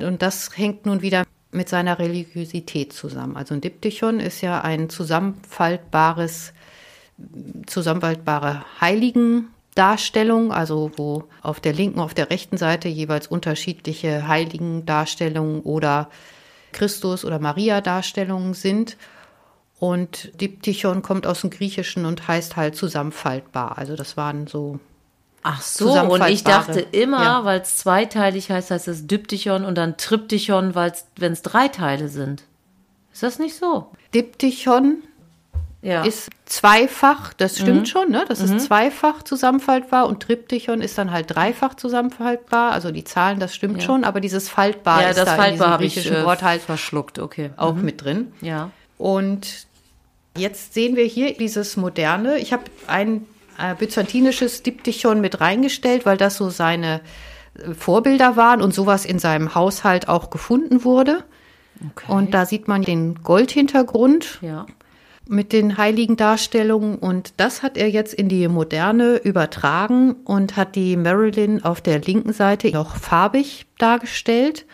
und 0.03 0.21
das 0.21 0.57
hängt 0.57 0.85
nun 0.85 1.01
wieder 1.01 1.23
mit 1.51 1.69
seiner 1.69 1.99
Religiosität 1.99 2.93
zusammen. 2.93 3.35
Also 3.35 3.53
ein 3.53 3.61
Diptychon 3.61 4.19
ist 4.19 4.41
ja 4.41 4.61
ein 4.61 4.89
zusammenfaltbares, 4.89 6.53
zusammenfaltbare 7.65 8.63
Heiligendarstellung, 8.79 10.51
also 10.51 10.91
wo 10.95 11.23
auf 11.41 11.59
der 11.59 11.73
linken, 11.73 11.99
auf 11.99 12.13
der 12.13 12.29
rechten 12.29 12.57
Seite 12.57 12.87
jeweils 12.87 13.27
unterschiedliche 13.27 14.27
Heiligendarstellungen 14.27 15.61
oder 15.61 16.09
Christus 16.71 17.25
oder 17.25 17.39
Maria 17.39 17.81
Darstellungen 17.81 18.53
sind 18.53 18.97
und 19.79 20.39
Diptychon 20.39 21.01
kommt 21.01 21.25
aus 21.25 21.41
dem 21.41 21.49
Griechischen 21.49 22.05
und 22.05 22.27
heißt 22.27 22.57
halt 22.57 22.75
zusammenfaltbar. 22.75 23.77
Also 23.77 23.95
das 23.95 24.17
waren 24.17 24.45
so. 24.45 24.79
Ach 25.41 25.61
so, 25.61 25.99
und 25.99 26.27
ich 26.27 26.43
dachte 26.43 26.79
immer, 26.79 27.23
ja. 27.23 27.45
weil 27.45 27.61
es 27.61 27.77
zweiteilig 27.77 28.51
heißt, 28.51 28.71
heißt 28.71 28.87
es 28.87 29.07
Diptychon 29.07 29.63
und 29.63 29.77
dann 29.77 29.97
Triptychon, 29.97 30.75
wenn 30.75 31.33
es 31.33 31.41
drei 31.41 31.67
Teile 31.69 32.09
sind. 32.09 32.43
Ist 33.13 33.23
das 33.23 33.39
nicht 33.39 33.55
so? 33.55 33.87
Diptychon 34.13 35.03
ja. 35.81 36.03
ist 36.03 36.29
zweifach, 36.45 37.33
das 37.33 37.57
stimmt 37.57 37.81
mhm. 37.81 37.85
schon, 37.85 38.11
ne? 38.11 38.25
Das 38.27 38.39
mhm. 38.39 38.57
ist 38.57 38.65
zweifach 38.65 39.23
zusammenfaltbar 39.23 40.07
und 40.07 40.21
Triptychon 40.21 40.81
ist 40.81 40.97
dann 40.97 41.11
halt 41.11 41.33
dreifach 41.33 41.75
zusammenfaltbar. 41.75 42.73
Also 42.73 42.91
die 42.91 43.05
Zahlen, 43.05 43.39
das 43.39 43.55
stimmt 43.55 43.77
ja. 43.77 43.83
schon, 43.83 44.03
aber 44.03 44.19
dieses 44.19 44.49
faltbar 44.49 45.01
ja, 45.01 45.09
ist 45.09 45.17
das 45.17 45.25
da 45.25 45.35
faltbar 45.35 45.73
in 45.73 45.79
griechischen 45.79 46.13
ich, 46.13 46.19
äh, 46.19 46.25
Wort 46.25 46.43
halt 46.43 46.61
verschluckt, 46.61 47.17
okay. 47.17 47.51
Auch 47.55 47.75
mhm. 47.75 47.85
mit 47.85 48.03
drin. 48.03 48.33
Ja. 48.41 48.71
Und 48.97 49.69
Jetzt 50.39 50.73
sehen 50.73 50.95
wir 50.95 51.05
hier 51.05 51.33
dieses 51.33 51.75
moderne. 51.75 52.37
Ich 52.37 52.53
habe 52.53 52.63
ein, 52.87 53.25
äh, 53.59 53.75
byzantinisches 53.75 54.63
Diptychon 54.63 55.21
mit 55.21 55.41
reingestellt, 55.41 56.05
weil 56.05 56.17
das 56.17 56.37
so 56.37 56.49
seine 56.49 57.01
äh, 57.55 57.73
Vorbilder 57.73 58.35
waren 58.35 58.61
und 58.61 58.73
sowas 58.73 59.05
in 59.05 59.19
seinem 59.19 59.55
Haushalt 59.55 60.07
auch 60.07 60.29
gefunden 60.29 60.83
wurde. 60.83 61.23
Okay. 61.91 62.11
Und 62.11 62.33
da 62.33 62.45
sieht 62.45 62.67
man 62.67 62.81
den 62.81 63.23
Goldhintergrund 63.23 64.39
ja. 64.41 64.65
mit 65.27 65.53
den 65.53 65.77
heiligen 65.77 66.17
Darstellungen. 66.17 66.97
Und 66.97 67.33
das 67.37 67.63
hat 67.63 67.77
er 67.77 67.89
jetzt 67.89 68.13
in 68.13 68.29
die 68.29 68.47
Moderne 68.47 69.17
übertragen 69.17 70.13
und 70.25 70.57
hat 70.57 70.75
die 70.75 70.97
Marilyn 70.97 71.63
auf 71.63 71.81
der 71.81 71.99
linken 72.01 72.33
Seite 72.33 72.69
noch 72.71 72.97
farbig 72.97 73.65
dargestellt 73.77 74.65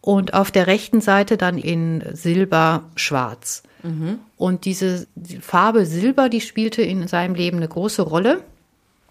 und 0.00 0.34
auf 0.34 0.50
der 0.50 0.66
rechten 0.66 1.00
Seite 1.00 1.36
dann 1.36 1.58
in 1.58 2.04
Silber-Schwarz. 2.12 3.62
Mhm. 3.82 4.18
Und 4.36 4.64
diese 4.64 5.06
Farbe 5.40 5.86
Silber, 5.86 6.28
die 6.28 6.40
spielte 6.40 6.82
in 6.82 7.06
seinem 7.08 7.34
Leben 7.34 7.58
eine 7.58 7.68
große 7.68 8.02
Rolle, 8.02 8.42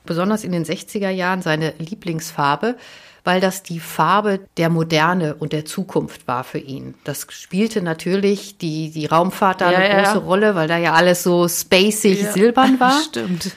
besonders 0.06 0.44
in 0.44 0.52
den 0.52 0.66
60er 0.66 1.10
Jahren 1.10 1.42
seine 1.42 1.74
Lieblingsfarbe, 1.78 2.76
weil 3.24 3.42
das 3.42 3.62
die 3.62 3.82
Farbe 3.82 4.40
der 4.56 4.70
Moderne 4.70 5.36
und 5.36 5.52
der 5.52 5.66
Zukunft 5.66 6.28
war 6.30 6.46
für 6.46 6.60
ihn. 6.60 6.94
Das 7.04 7.28
spielte 7.30 7.82
natürlich 7.82 8.58
die, 8.58 8.90
die 8.90 9.06
Raumfahrt 9.06 9.60
da 9.60 9.72
ja, 9.72 9.80
eine 9.80 9.90
ja. 9.90 10.04
große 10.04 10.26
Rolle, 10.26 10.56
weil 10.56 10.70
da 10.70 10.78
ja 10.78 10.94
alles 10.94 11.24
so 11.24 11.48
spacig 11.48 12.22
ja. 12.22 12.32
silbern 12.32 12.80
war. 12.80 13.02
Stimmt. 13.02 13.52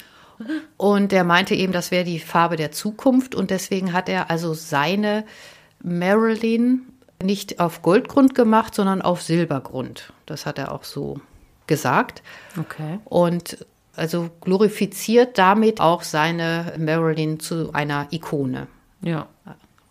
Und 0.77 1.13
er 1.13 1.25
meinte 1.25 1.55
eben, 1.55 1.73
das 1.73 1.91
wäre 1.91 2.05
die 2.05 2.19
Farbe 2.19 2.57
der 2.57 2.73
Zukunft 2.73 3.35
und 3.35 3.51
deswegen 3.51 3.93
hat 3.93 4.09
er 4.09 4.31
also 4.31 4.55
seine 4.55 5.25
Marilyn 5.83 6.83
nicht 7.23 7.61
auf 7.61 7.83
Goldgrund 7.83 8.35
gemacht, 8.35 8.75
sondern 8.75 9.03
auf 9.03 9.23
Silbergrund. 9.23 10.13
Das 10.31 10.47
hat 10.47 10.59
er 10.59 10.73
auch 10.73 10.85
so 10.85 11.21
gesagt. 11.67 12.23
Okay. 12.59 12.99
Und 13.05 13.67
also 13.97 14.31
glorifiziert 14.41 15.37
damit 15.37 15.81
auch 15.81 16.03
seine 16.03 16.73
Marilyn 16.79 17.41
zu 17.41 17.73
einer 17.73 18.09
Ikone. 18.11 18.67
Ja. 19.03 19.27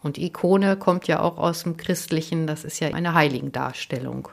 Und 0.02 0.18
Ikone 0.18 0.78
kommt 0.78 1.08
ja 1.08 1.20
auch 1.20 1.38
aus 1.38 1.64
dem 1.64 1.78
Christlichen, 1.78 2.48
das 2.48 2.64
ist 2.64 2.80
ja 2.80 2.90
eine 2.94 3.14
Heiligendarstellung. 3.14 4.30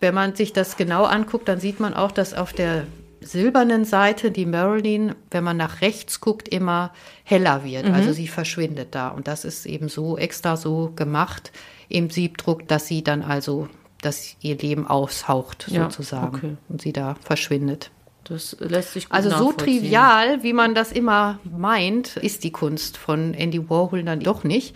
Wenn 0.00 0.14
man 0.14 0.34
sich 0.34 0.52
das 0.52 0.76
genau 0.76 1.04
anguckt, 1.04 1.48
dann 1.48 1.60
sieht 1.60 1.80
man 1.80 1.94
auch, 1.94 2.12
dass 2.12 2.34
auf 2.34 2.52
der 2.52 2.84
silbernen 3.20 3.84
Seite 3.84 4.30
die 4.30 4.46
Marilyn, 4.46 5.14
wenn 5.30 5.44
man 5.44 5.56
nach 5.56 5.80
rechts 5.80 6.20
guckt, 6.20 6.48
immer 6.48 6.92
heller 7.24 7.64
wird. 7.64 7.86
Mhm. 7.86 7.94
Also 7.94 8.12
sie 8.12 8.28
verschwindet 8.28 8.94
da. 8.94 9.08
Und 9.08 9.28
das 9.28 9.44
ist 9.44 9.66
eben 9.66 9.88
so 9.88 10.18
extra 10.18 10.56
so 10.56 10.92
gemacht, 10.94 11.52
im 11.88 12.10
Siebdruck, 12.10 12.68
dass 12.68 12.86
sie 12.86 13.02
dann 13.02 13.22
also, 13.22 13.68
dass 14.04 14.36
ihr 14.40 14.56
Leben 14.56 14.86
aushaucht 14.86 15.66
ja, 15.68 15.84
sozusagen 15.84 16.36
okay. 16.36 16.56
und 16.68 16.82
sie 16.82 16.92
da 16.92 17.16
verschwindet. 17.22 17.90
Das 18.24 18.56
lässt 18.58 18.94
sich 18.94 19.08
gut 19.08 19.14
Also 19.14 19.30
so 19.30 19.52
trivial, 19.52 20.42
wie 20.42 20.52
man 20.52 20.74
das 20.74 20.92
immer 20.92 21.38
meint, 21.44 22.16
ist 22.16 22.44
die 22.44 22.52
Kunst 22.52 22.96
von 22.96 23.34
Andy 23.34 23.68
Warhol 23.68 24.02
dann 24.02 24.20
doch 24.20 24.44
nicht. 24.44 24.74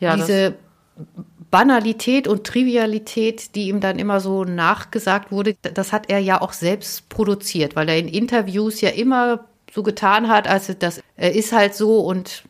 Ja, 0.00 0.16
Diese 0.16 0.56
Banalität 1.50 2.26
und 2.26 2.44
Trivialität, 2.44 3.54
die 3.54 3.68
ihm 3.68 3.80
dann 3.80 3.98
immer 3.98 4.20
so 4.20 4.44
nachgesagt 4.44 5.30
wurde, 5.30 5.54
das 5.62 5.92
hat 5.92 6.10
er 6.10 6.18
ja 6.18 6.40
auch 6.40 6.52
selbst 6.52 7.08
produziert, 7.08 7.76
weil 7.76 7.88
er 7.88 7.98
in 7.98 8.08
Interviews 8.08 8.80
ja 8.80 8.90
immer 8.90 9.44
so 9.72 9.82
getan 9.82 10.28
hat, 10.28 10.48
als 10.48 10.74
das 10.78 11.00
ist 11.16 11.52
halt 11.52 11.74
so 11.74 12.00
und 12.00 12.44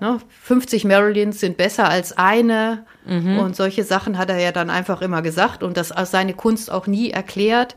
Ne? 0.00 0.18
50 0.42 0.84
Marilyns 0.84 1.40
sind 1.40 1.56
besser 1.56 1.88
als 1.88 2.16
eine. 2.16 2.86
Mhm. 3.06 3.38
Und 3.38 3.56
solche 3.56 3.84
Sachen 3.84 4.18
hat 4.18 4.30
er 4.30 4.38
ja 4.38 4.52
dann 4.52 4.70
einfach 4.70 5.02
immer 5.02 5.22
gesagt 5.22 5.62
und 5.62 5.76
das 5.76 5.92
als 5.92 6.10
seine 6.10 6.34
Kunst 6.34 6.70
auch 6.70 6.86
nie 6.86 7.10
erklärt, 7.10 7.76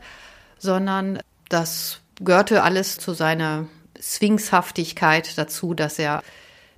sondern 0.58 1.20
das 1.48 2.00
gehörte 2.20 2.62
alles 2.62 2.98
zu 2.98 3.12
seiner 3.12 3.66
Sphinxhaftigkeit 4.00 5.36
dazu, 5.38 5.74
dass 5.74 5.98
er 5.98 6.22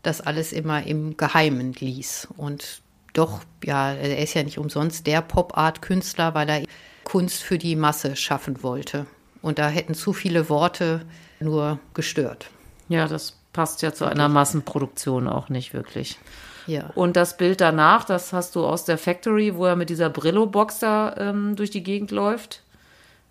das 0.03 0.21
alles 0.21 0.53
immer 0.53 0.87
im 0.87 1.17
Geheimen 1.17 1.73
ließ. 1.73 2.29
Und 2.37 2.83
doch, 3.13 3.41
ja, 3.65 3.93
er 3.93 4.19
ist 4.19 4.35
ja 4.35 4.43
nicht 4.43 4.59
umsonst 4.59 5.07
der 5.07 5.21
Pop-Art-Künstler, 5.23 6.35
weil 6.35 6.49
er 6.49 6.65
Kunst 7.05 7.43
für 7.43 7.59
die 7.59 7.77
Masse 7.77 8.17
schaffen 8.17 8.63
wollte. 8.63 9.07
Und 9.43 9.59
da 9.59 9.69
hätten 9.69 9.95
zu 9.95 10.13
viele 10.13 10.49
Worte 10.49 11.05
nur 11.41 11.81
gestört. 11.95 12.51
Ja, 12.89 13.09
das 13.09 13.40
passt 13.53 13.83
ja 13.83 13.93
zu 13.93 14.05
einer 14.05 14.29
Massenproduktion 14.29 15.29
auch 15.29 15.49
nicht 15.49 15.75
wirklich. 15.75 16.19
Ja. 16.67 16.91
Und 16.95 17.17
das 17.17 17.37
Bild 17.37 17.61
danach, 17.61 18.05
das 18.05 18.33
hast 18.33 18.55
du 18.55 18.65
aus 18.65 18.85
der 18.85 18.99
Factory, 18.99 19.57
wo 19.57 19.67
er 19.67 19.77
mit 19.77 19.91
dieser 19.91 20.11
Brillo-Box 20.11 20.79
da 20.79 21.15
ähm, 21.19 21.57
durch 21.57 21.71
die 21.71 21.83
Gegend 21.83 22.11
läuft. 22.11 22.63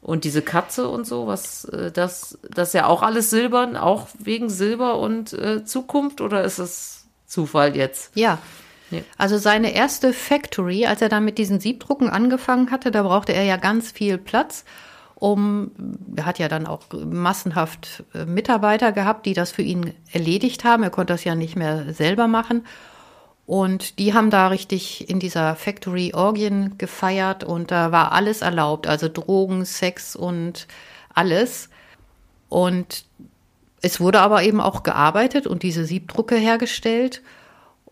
Und 0.02 0.24
diese 0.24 0.42
Katze 0.42 0.88
und 0.88 1.06
so, 1.06 1.28
was 1.28 1.66
äh, 1.66 1.92
das, 1.92 2.38
das 2.50 2.70
ist 2.70 2.74
ja 2.74 2.88
auch 2.88 3.04
alles 3.04 3.30
silbern, 3.30 3.76
auch 3.76 4.08
wegen 4.18 4.50
Silber 4.50 4.98
und 4.98 5.34
äh, 5.34 5.66
Zukunft 5.66 6.22
oder 6.22 6.44
ist 6.44 6.60
es 6.60 7.06
Zufall 7.26 7.76
jetzt? 7.76 8.16
Ja. 8.16 8.40
Nee. 8.92 9.04
Also 9.18 9.38
seine 9.38 9.74
erste 9.74 10.14
Factory, 10.14 10.86
als 10.86 11.02
er 11.02 11.10
dann 11.10 11.26
mit 11.26 11.38
diesen 11.38 11.60
Siebdrucken 11.60 12.10
angefangen 12.10 12.72
hatte, 12.72 12.92
da 12.92 13.04
brauchte 13.04 13.34
er 13.34 13.44
ja 13.44 13.58
ganz 13.58 13.92
viel 13.92 14.18
Platz 14.18 14.64
um, 15.20 15.72
er 16.16 16.26
hat 16.26 16.40
ja 16.40 16.48
dann 16.48 16.66
auch 16.66 16.82
massenhaft 16.94 18.04
äh, 18.14 18.26
Mitarbeiter 18.26 18.92
gehabt, 18.92 19.26
die 19.26 19.34
das 19.34 19.52
für 19.52 19.62
ihn 19.62 19.94
erledigt 20.12 20.64
haben. 20.64 20.84
Er 20.84 20.90
konnte 20.90 21.14
das 21.14 21.24
ja 21.24 21.36
nicht 21.36 21.56
mehr 21.56 21.94
selber 21.94 22.28
machen. 22.28 22.66
Und 23.46 23.98
die 24.00 24.14
haben 24.14 24.30
da 24.30 24.48
richtig 24.48 25.10
in 25.10 25.20
dieser 25.20 25.56
Factory 25.56 26.14
Orgien 26.14 26.78
gefeiert 26.78 27.44
und 27.44 27.72
da 27.72 27.92
war 27.92 28.12
alles 28.12 28.42
erlaubt, 28.42 28.86
also 28.86 29.10
Drogen, 29.10 29.66
Sex 29.66 30.16
und 30.16 30.68
alles. 31.14 31.70
Und 32.48 33.06
es 33.82 34.00
wurde 34.00 34.20
aber 34.20 34.44
eben 34.44 34.62
auch 34.62 34.84
gearbeitet 34.84 35.48
und 35.48 35.64
diese 35.64 35.86
Siebdrucke 35.86 36.36
hergestellt. 36.36 37.24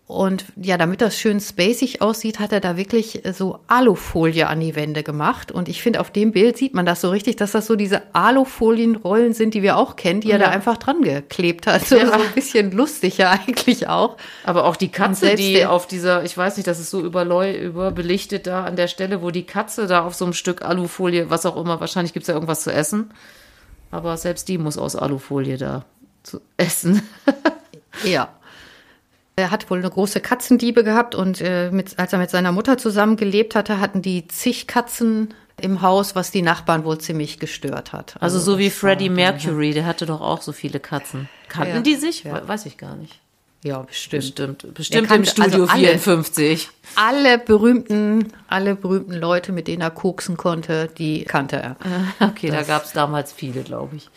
Und 0.07 0.45
ja, 0.55 0.77
damit 0.77 1.01
das 1.01 1.19
schön 1.19 1.41
spacig 1.41 2.01
aussieht, 2.01 2.39
hat 2.39 2.53
er 2.53 2.61
da 2.61 2.77
wirklich 2.77 3.23
so 3.33 3.59
Alufolie 3.67 4.47
an 4.47 4.61
die 4.61 4.73
Wände 4.73 5.03
gemacht. 5.03 5.51
Und 5.51 5.67
ich 5.67 5.81
finde, 5.81 5.99
auf 5.99 6.11
dem 6.11 6.31
Bild 6.31 6.55
sieht 6.55 6.73
man 6.73 6.85
das 6.85 7.01
so 7.01 7.09
richtig, 7.09 7.35
dass 7.35 7.51
das 7.51 7.67
so 7.67 7.75
diese 7.75 8.03
Alufolienrollen 8.13 9.33
sind, 9.33 9.53
die 9.53 9.63
wir 9.63 9.75
auch 9.75 9.97
kennen, 9.97 10.21
die 10.21 10.29
ja. 10.29 10.35
er 10.35 10.39
da 10.39 10.47
einfach 10.47 10.77
dran 10.77 11.01
geklebt 11.01 11.67
hat. 11.67 11.85
So, 11.85 11.97
ja. 11.97 12.05
so 12.07 12.13
ein 12.13 12.31
bisschen 12.33 12.71
lustig 12.71 13.17
ja 13.17 13.31
eigentlich 13.31 13.89
auch. 13.89 14.15
Aber 14.45 14.63
auch 14.63 14.77
die 14.77 14.87
Katze, 14.87 15.35
die 15.35 15.65
auf 15.65 15.87
dieser, 15.87 16.23
ich 16.23 16.37
weiß 16.37 16.55
nicht, 16.55 16.67
das 16.67 16.79
ist 16.79 16.89
so 16.89 17.01
überleu, 17.01 17.51
überbelichtet 17.51 18.47
da 18.47 18.63
an 18.63 18.77
der 18.77 18.87
Stelle, 18.87 19.21
wo 19.21 19.29
die 19.29 19.45
Katze 19.45 19.87
da 19.87 20.05
auf 20.05 20.15
so 20.15 20.23
einem 20.23 20.33
Stück 20.33 20.61
Alufolie, 20.61 21.29
was 21.29 21.45
auch 21.45 21.57
immer, 21.57 21.81
wahrscheinlich 21.81 22.13
gibt's 22.13 22.29
ja 22.29 22.33
irgendwas 22.33 22.63
zu 22.63 22.71
essen. 22.71 23.11
Aber 23.91 24.15
selbst 24.15 24.47
die 24.47 24.57
muss 24.57 24.77
aus 24.77 24.95
Alufolie 24.95 25.57
da 25.57 25.83
zu 26.23 26.39
essen. 26.55 27.01
ja. 28.05 28.29
Er 29.39 29.51
hat 29.51 29.69
wohl 29.69 29.77
eine 29.77 29.89
große 29.89 30.19
Katzendiebe 30.19 30.83
gehabt 30.83 31.13
und 31.13 31.41
äh, 31.41 31.69
mit, 31.69 31.99
als 31.99 32.11
er 32.11 32.17
mit 32.17 32.31
seiner 32.31 32.51
Mutter 32.51 32.79
zusammen 32.79 33.17
gelebt 33.17 33.53
hatte, 33.53 33.79
hatten 33.79 34.01
die 34.01 34.27
zig 34.27 34.65
Katzen 34.65 35.31
im 35.61 35.83
Haus, 35.83 36.15
was 36.15 36.31
die 36.31 36.41
Nachbarn 36.41 36.83
wohl 36.83 36.97
ziemlich 36.97 37.37
gestört 37.37 37.93
hat. 37.93 38.15
Also, 38.19 38.37
also 38.37 38.53
so 38.53 38.57
wie 38.57 38.71
Freddie 38.71 39.09
Mercury, 39.09 39.75
der 39.75 39.85
hatte 39.85 40.07
doch 40.07 40.21
auch 40.21 40.41
so 40.41 40.53
viele 40.53 40.79
Katzen. 40.79 41.29
Kannten 41.49 41.75
ja, 41.75 41.81
die 41.81 41.95
sich? 41.95 42.23
Ja. 42.23 42.47
Weiß 42.47 42.65
ich 42.65 42.79
gar 42.79 42.95
nicht. 42.95 43.19
Ja, 43.63 43.83
bestimmt. 43.83 44.23
Bestimmt, 44.23 44.73
bestimmt 44.73 45.07
kannte, 45.07 45.29
im 45.29 45.49
Studio 45.49 45.63
also 45.65 45.73
alle, 45.73 45.99
54. 45.99 46.69
Alle 46.95 47.37
berühmten, 47.37 48.33
alle 48.47 48.73
berühmten 48.75 49.13
Leute, 49.13 49.51
mit 49.51 49.67
denen 49.67 49.83
er 49.83 49.91
koksen 49.91 50.35
konnte, 50.35 50.89
die 50.97 51.25
kannte 51.25 51.57
er. 51.57 51.75
Okay, 52.19 52.49
das, 52.49 52.65
da 52.65 52.73
gab 52.73 52.85
es 52.85 52.93
damals 52.93 53.33
viele, 53.33 53.61
glaube 53.61 53.97
ich. 53.97 54.09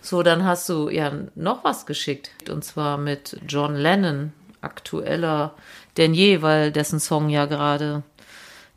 So, 0.00 0.22
dann 0.22 0.44
hast 0.44 0.68
du 0.68 0.88
ja 0.88 1.12
noch 1.34 1.64
was 1.64 1.86
geschickt. 1.86 2.48
Und 2.48 2.64
zwar 2.64 2.96
mit 2.98 3.38
John 3.46 3.74
Lennon, 3.74 4.32
aktueller 4.60 5.54
denn 5.96 6.14
je, 6.14 6.42
weil 6.42 6.72
dessen 6.72 7.00
Song 7.00 7.28
ja 7.28 7.46
gerade, 7.46 8.02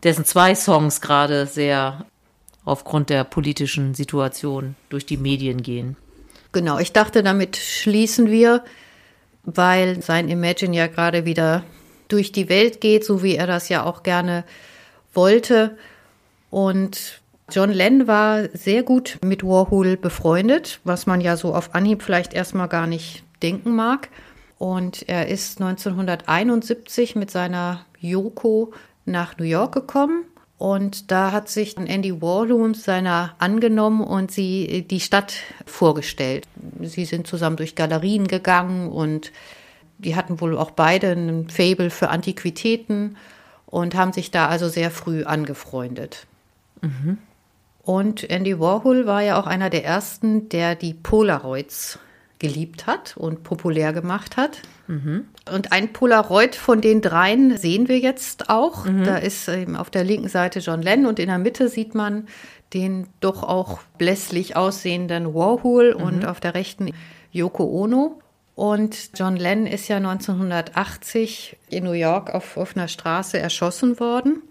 dessen 0.04 0.26
zwei 0.26 0.56
Songs 0.56 1.02
gerade 1.02 1.46
sehr 1.46 2.06
aufgrund 2.66 3.10
der 3.10 3.24
politischen 3.24 3.94
Situation 3.94 4.76
durch 4.90 5.06
die 5.06 5.18
Medien 5.18 5.62
gehen. 5.62 5.96
Genau, 6.52 6.80
ich 6.80 6.94
dachte, 6.94 7.24
damit 7.24 7.58
schließen 7.58 8.30
wir, 8.30 8.64
weil 9.44 10.02
sein 10.02 10.30
Imagine 10.30 10.76
ja 10.76 10.88
gerade 10.88 11.26
wieder 11.26 11.64
durch 12.08 12.32
die 12.32 12.50
Welt 12.50 12.80
geht, 12.80 13.06
so 13.06 13.24
wie 13.24 13.36
er 13.36 13.48
das 13.48 13.70
ja 13.70 13.84
auch 13.84 14.04
gerne 14.04 14.44
wollte. 15.14 15.78
Und 16.50 17.22
John 17.54 17.70
Lennon 17.70 18.08
war 18.08 18.50
sehr 18.54 18.82
gut 18.82 19.20
mit 19.24 19.44
Warhol 19.44 19.96
befreundet, 19.96 20.80
was 20.86 21.06
man 21.06 21.22
ja 21.22 21.38
so 21.38 21.54
auf 21.54 21.76
Anhieb 21.76 22.02
vielleicht 22.02 22.34
erstmal 22.34 22.68
gar 22.68 22.88
nicht 22.88 23.24
denken 23.44 23.76
mag. 23.76 24.10
Und 24.58 25.08
er 25.08 25.28
ist 25.28 25.62
1971 25.62 27.16
mit 27.16 27.30
seiner 27.30 27.86
Yoko 28.00 28.74
nach 29.06 29.38
New 29.38 29.44
York 29.46 29.72
gekommen. 29.72 30.26
Und 30.58 31.12
da 31.12 31.32
hat 31.32 31.48
sich 31.48 31.78
Andy 31.78 32.24
Warhol 32.24 32.74
seiner 32.74 33.36
angenommen 33.38 34.02
und 34.02 34.32
sie 34.32 34.88
die 34.90 35.00
Stadt 35.00 35.36
vorgestellt. 35.68 36.48
Sie 36.82 37.06
sind 37.06 37.28
zusammen 37.28 37.58
durch 37.58 37.76
Galerien 37.76 38.28
gegangen 38.28 38.92
und 38.92 39.32
die 40.00 40.16
hatten 40.16 40.42
wohl 40.42 40.58
auch 40.58 40.72
beide 40.72 41.12
ein 41.12 41.50
Fable 41.50 41.92
für 41.92 42.10
Antiquitäten 42.10 43.16
und 43.68 43.94
haben 43.94 44.12
sich 44.12 44.32
da 44.32 44.48
also 44.48 44.70
sehr 44.70 44.90
früh 44.90 45.24
angefreundet. 45.24 46.26
Mhm. 46.82 47.20
Und 47.84 48.30
Andy 48.30 48.60
Warhol 48.60 49.06
war 49.06 49.22
ja 49.22 49.40
auch 49.40 49.46
einer 49.46 49.70
der 49.70 49.84
ersten, 49.84 50.48
der 50.50 50.76
die 50.76 50.94
Polaroids 50.94 52.00
geliebt 52.40 52.88
hat 52.88 53.16
und 53.18 53.44
populär 53.44 53.94
gemacht 53.94 54.38
hat. 54.38 54.62
Mhm. 54.88 55.28
Und 55.52 55.72
ein 55.72 55.94
Polaroid 55.94 56.56
von 56.56 56.82
den 56.82 57.02
dreien 57.02 57.58
sehen 57.58 57.88
wir 57.88 58.00
jetzt 58.00 58.50
auch. 58.50 58.86
Mhm. 58.86 59.04
Da 59.04 59.18
ist 59.18 59.48
eben 59.48 59.76
auf 59.76 59.90
der 59.90 60.04
linken 60.04 60.30
Seite 60.30 60.60
John 60.60 60.82
Lennon 60.82 61.08
und 61.08 61.20
in 61.20 61.28
der 61.28 61.38
Mitte 61.38 61.70
sieht 61.70 61.94
man 61.96 62.28
den 62.74 63.08
doch 63.20 63.44
auch 63.44 63.80
blässlich 63.98 64.56
aussehenden 64.56 65.34
Warhol 65.34 65.96
mhm. 65.96 66.04
und 66.04 66.26
auf 66.26 66.40
der 66.40 66.54
rechten 66.54 66.92
Yoko 67.32 67.66
Ono. 67.66 68.20
Und 68.56 69.12
John 69.16 69.36
Lennon 69.36 69.68
ist 69.68 69.88
ja 69.88 69.98
1980 69.98 71.58
in 71.70 71.84
New 71.86 71.92
York 71.92 72.34
auf 72.34 72.56
offener 72.58 72.88
Straße 72.88 73.40
erschossen 73.40 74.00
worden. 74.00 74.42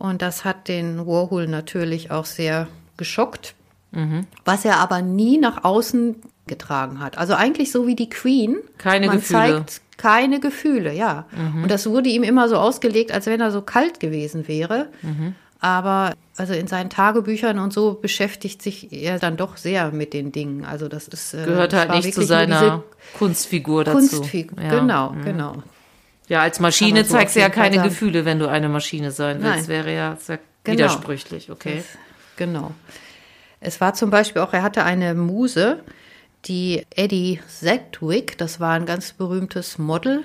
Und 0.00 0.22
das 0.22 0.46
hat 0.46 0.66
den 0.68 1.06
Warhol 1.06 1.46
natürlich 1.46 2.10
auch 2.10 2.24
sehr 2.24 2.68
geschockt, 2.96 3.54
mhm. 3.92 4.26
was 4.46 4.64
er 4.64 4.78
aber 4.78 5.02
nie 5.02 5.36
nach 5.36 5.62
außen 5.62 6.16
getragen 6.46 7.00
hat. 7.00 7.18
Also 7.18 7.34
eigentlich 7.34 7.70
so 7.70 7.86
wie 7.86 7.94
die 7.96 8.08
Queen. 8.08 8.56
Keine 8.78 9.08
Man 9.08 9.16
Gefühle. 9.16 9.38
zeigt 9.38 9.82
keine 9.98 10.40
Gefühle, 10.40 10.94
ja. 10.94 11.26
Mhm. 11.32 11.64
Und 11.64 11.70
das 11.70 11.86
wurde 11.86 12.08
ihm 12.08 12.22
immer 12.22 12.48
so 12.48 12.56
ausgelegt, 12.56 13.12
als 13.12 13.26
wenn 13.26 13.42
er 13.42 13.50
so 13.50 13.60
kalt 13.60 14.00
gewesen 14.00 14.48
wäre. 14.48 14.88
Mhm. 15.02 15.34
Aber 15.60 16.14
also 16.38 16.54
in 16.54 16.66
seinen 16.66 16.88
Tagebüchern 16.88 17.58
und 17.58 17.70
so 17.70 17.92
beschäftigt 17.92 18.62
sich 18.62 18.90
er 18.94 19.18
dann 19.18 19.36
doch 19.36 19.58
sehr 19.58 19.92
mit 19.92 20.14
den 20.14 20.32
Dingen. 20.32 20.64
Also 20.64 20.88
das 20.88 21.08
ist 21.08 21.34
äh, 21.34 21.44
gehört 21.44 21.74
halt 21.74 21.90
nicht 21.90 22.14
zu 22.14 22.22
seiner 22.22 22.84
Kunstfigur 23.18 23.84
dazu. 23.84 23.98
Kunstfigur, 23.98 24.62
ja. 24.62 24.80
genau, 24.80 25.10
mhm. 25.10 25.24
genau. 25.24 25.62
Ja, 26.30 26.42
als 26.42 26.60
Maschine 26.60 27.04
so 27.04 27.10
zeigst 27.14 27.34
du 27.34 27.40
ja 27.40 27.48
keine 27.48 27.82
Gefühle, 27.82 28.24
wenn 28.24 28.38
du 28.38 28.48
eine 28.48 28.68
Maschine 28.68 29.10
sein 29.10 29.42
willst. 29.42 29.62
Nein. 29.62 29.68
Wäre 29.68 29.92
ja 29.92 30.16
sehr 30.16 30.38
genau. 30.62 30.78
widersprüchlich, 30.78 31.50
okay. 31.50 31.78
Das, 31.78 31.86
genau. 32.36 32.70
Es 33.58 33.80
war 33.80 33.94
zum 33.94 34.10
Beispiel 34.10 34.40
auch, 34.40 34.52
er 34.52 34.62
hatte 34.62 34.84
eine 34.84 35.14
Muse, 35.14 35.82
die 36.44 36.86
Eddie 36.94 37.40
Sedgwick, 37.48 38.38
das 38.38 38.60
war 38.60 38.74
ein 38.74 38.86
ganz 38.86 39.12
berühmtes 39.12 39.76
Model. 39.78 40.22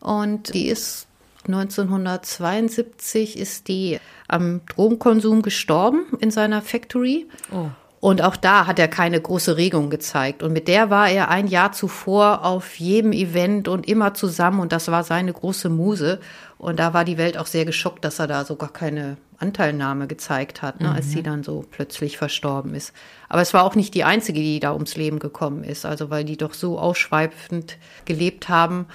Und 0.00 0.52
die 0.52 0.68
ist 0.68 1.06
1972 1.46 3.38
ist 3.38 3.68
die 3.68 3.98
am 4.28 4.60
Drogenkonsum 4.66 5.40
gestorben 5.40 6.04
in 6.20 6.30
seiner 6.30 6.60
Factory. 6.60 7.26
Oh. 7.50 7.68
Und 8.00 8.22
auch 8.22 8.36
da 8.36 8.66
hat 8.66 8.78
er 8.78 8.88
keine 8.88 9.20
große 9.20 9.58
Regung 9.58 9.90
gezeigt. 9.90 10.42
Und 10.42 10.54
mit 10.54 10.68
der 10.68 10.88
war 10.88 11.10
er 11.10 11.28
ein 11.28 11.46
Jahr 11.46 11.72
zuvor 11.72 12.46
auf 12.46 12.76
jedem 12.76 13.12
Event 13.12 13.68
und 13.68 13.86
immer 13.86 14.14
zusammen. 14.14 14.60
Und 14.60 14.72
das 14.72 14.88
war 14.88 15.04
seine 15.04 15.34
große 15.34 15.68
Muse. 15.68 16.18
Und 16.56 16.78
da 16.78 16.94
war 16.94 17.04
die 17.04 17.18
Welt 17.18 17.36
auch 17.36 17.46
sehr 17.46 17.66
geschockt, 17.66 18.02
dass 18.02 18.18
er 18.18 18.26
da 18.26 18.46
so 18.46 18.56
gar 18.56 18.72
keine 18.72 19.18
Anteilnahme 19.38 20.06
gezeigt 20.06 20.62
hat, 20.62 20.80
ne, 20.80 20.88
mhm. 20.88 20.94
als 20.94 21.10
sie 21.10 21.22
dann 21.22 21.42
so 21.42 21.64
plötzlich 21.70 22.16
verstorben 22.16 22.74
ist. 22.74 22.94
Aber 23.28 23.42
es 23.42 23.52
war 23.52 23.64
auch 23.64 23.74
nicht 23.74 23.92
die 23.94 24.04
einzige, 24.04 24.40
die 24.40 24.60
da 24.60 24.72
ums 24.72 24.96
Leben 24.96 25.18
gekommen 25.18 25.62
ist. 25.62 25.84
Also 25.84 26.08
weil 26.08 26.24
die 26.24 26.38
doch 26.38 26.54
so 26.54 26.78
ausschweifend 26.78 27.76
gelebt 28.06 28.48
haben. 28.48 28.86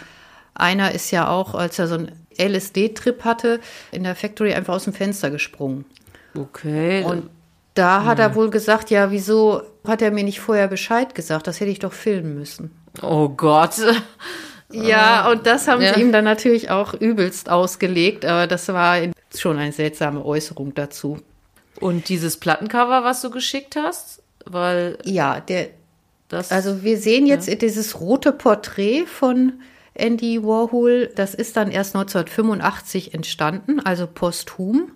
Einer 0.55 0.93
ist 0.93 1.11
ja 1.11 1.29
auch, 1.29 1.53
als 1.53 1.77
er 1.77 1.87
so 1.87 1.95
einen 1.95 2.11
LSD-Trip 2.39 3.23
hatte, 3.23 3.59
in 3.91 4.03
der 4.03 4.15
Factory 4.15 4.55
einfach 4.55 4.73
aus 4.73 4.85
dem 4.85 4.93
Fenster 4.93 5.29
gesprungen. 5.29 5.85
Okay. 6.35 7.03
Und 7.03 7.29
da 7.75 8.03
hat 8.05 8.19
er 8.19 8.29
hm. 8.29 8.35
wohl 8.35 8.49
gesagt, 8.49 8.89
ja, 8.89 9.11
wieso 9.11 9.61
hat 9.85 10.01
er 10.01 10.11
mir 10.11 10.23
nicht 10.23 10.39
vorher 10.39 10.67
Bescheid 10.67 11.13
gesagt? 11.13 11.45
Das 11.45 11.59
hätte 11.59 11.71
ich 11.71 11.79
doch 11.79 11.93
filmen 11.93 12.35
müssen. 12.35 12.71
Oh 13.01 13.29
Gott. 13.29 13.75
Ja, 14.71 15.29
und 15.29 15.45
das 15.45 15.67
haben 15.67 15.81
ja. 15.81 15.93
sie 15.93 16.01
ihm 16.01 16.11
dann 16.11 16.25
natürlich 16.25 16.71
auch 16.71 16.95
übelst 16.95 17.49
ausgelegt, 17.49 18.25
aber 18.25 18.47
das 18.47 18.67
war 18.67 18.97
schon 19.33 19.57
eine 19.57 19.71
seltsame 19.71 20.25
Äußerung 20.25 20.73
dazu. 20.73 21.19
Und 21.79 22.09
dieses 22.09 22.37
Plattencover, 22.37 23.03
was 23.03 23.21
du 23.21 23.29
geschickt 23.29 23.75
hast, 23.75 24.23
weil 24.43 24.97
ja, 25.03 25.39
der 25.39 25.69
das 26.27 26.51
also 26.51 26.83
wir 26.83 26.97
sehen 26.97 27.27
jetzt 27.27 27.47
ja. 27.47 27.55
dieses 27.55 27.99
rote 27.99 28.31
Porträt 28.31 29.05
von 29.05 29.61
Andy 29.93 30.43
Warhol, 30.43 31.11
das 31.15 31.35
ist 31.35 31.55
dann 31.55 31.69
erst 31.69 31.95
1985 31.95 33.13
entstanden, 33.13 33.79
also 33.79 34.07
posthum 34.07 34.91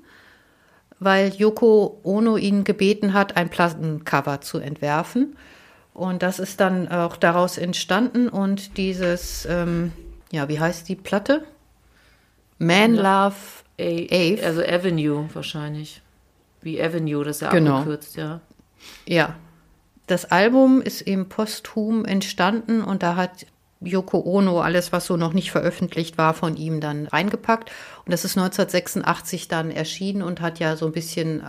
weil 0.99 1.33
Yoko 1.35 1.99
Ono 2.03 2.37
ihn 2.37 2.63
gebeten 2.63 3.13
hat, 3.13 3.37
ein 3.37 3.49
Plattencover 3.49 4.41
zu 4.41 4.59
entwerfen. 4.59 5.35
Und 5.93 6.23
das 6.23 6.39
ist 6.39 6.59
dann 6.59 6.87
auch 6.87 7.17
daraus 7.17 7.57
entstanden. 7.57 8.29
Und 8.29 8.77
dieses, 8.77 9.45
ähm, 9.49 9.91
ja, 10.31 10.47
wie 10.47 10.59
heißt 10.59 10.87
die 10.87 10.95
Platte? 10.95 11.43
Man 12.57 12.95
Love 12.95 13.35
Ave. 13.79 14.39
Also 14.43 14.61
Avenue 14.61 15.29
wahrscheinlich. 15.33 16.01
Wie 16.61 16.81
Avenue, 16.81 17.23
das 17.23 17.37
ist 17.37 17.41
ja 17.41 17.51
genau. 17.51 17.77
abgekürzt, 17.77 18.17
ja. 18.17 18.41
Ja. 19.07 19.35
Das 20.07 20.25
Album 20.25 20.81
ist 20.81 21.01
eben 21.01 21.29
posthum 21.29 22.03
entstanden 22.03 22.81
und 22.81 23.03
da 23.03 23.15
hat 23.15 23.45
Yoko 23.81 24.19
Ono 24.19 24.61
alles, 24.61 24.91
was 24.91 25.05
so 25.05 25.15
noch 25.17 25.33
nicht 25.33 25.51
veröffentlicht 25.51 26.17
war, 26.17 26.33
von 26.33 26.57
ihm 26.57 26.81
dann 26.81 27.07
reingepackt. 27.07 27.71
Und 28.05 28.11
das 28.11 28.25
ist 28.25 28.37
1986 28.37 29.47
dann 29.47 29.71
erschienen 29.71 30.21
und 30.21 30.41
hat 30.41 30.59
ja 30.59 30.75
so 30.75 30.85
ein 30.85 30.91
bisschen 30.91 31.43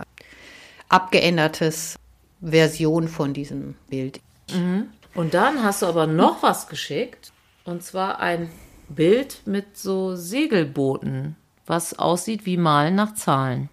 abgeändertes 0.89 1.97
Version 2.41 3.07
von 3.07 3.33
diesem 3.33 3.75
Bild. 3.89 4.21
Mhm. 4.51 4.87
Und 5.13 5.33
dann 5.33 5.63
hast 5.63 5.81
du 5.81 5.87
aber 5.87 6.07
noch 6.07 6.41
was 6.41 6.67
geschickt. 6.67 7.31
Und 7.65 7.83
zwar 7.83 8.19
ein 8.19 8.49
Bild 8.89 9.41
mit 9.45 9.77
so 9.77 10.15
Segelbooten, 10.15 11.35
was 11.65 11.99
aussieht 11.99 12.45
wie 12.45 12.57
Malen 12.57 12.95
nach 12.95 13.13
Zahlen. 13.13 13.69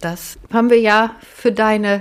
Das 0.00 0.38
haben 0.52 0.70
wir 0.70 0.80
ja 0.80 1.16
für 1.20 1.52
deine 1.52 2.00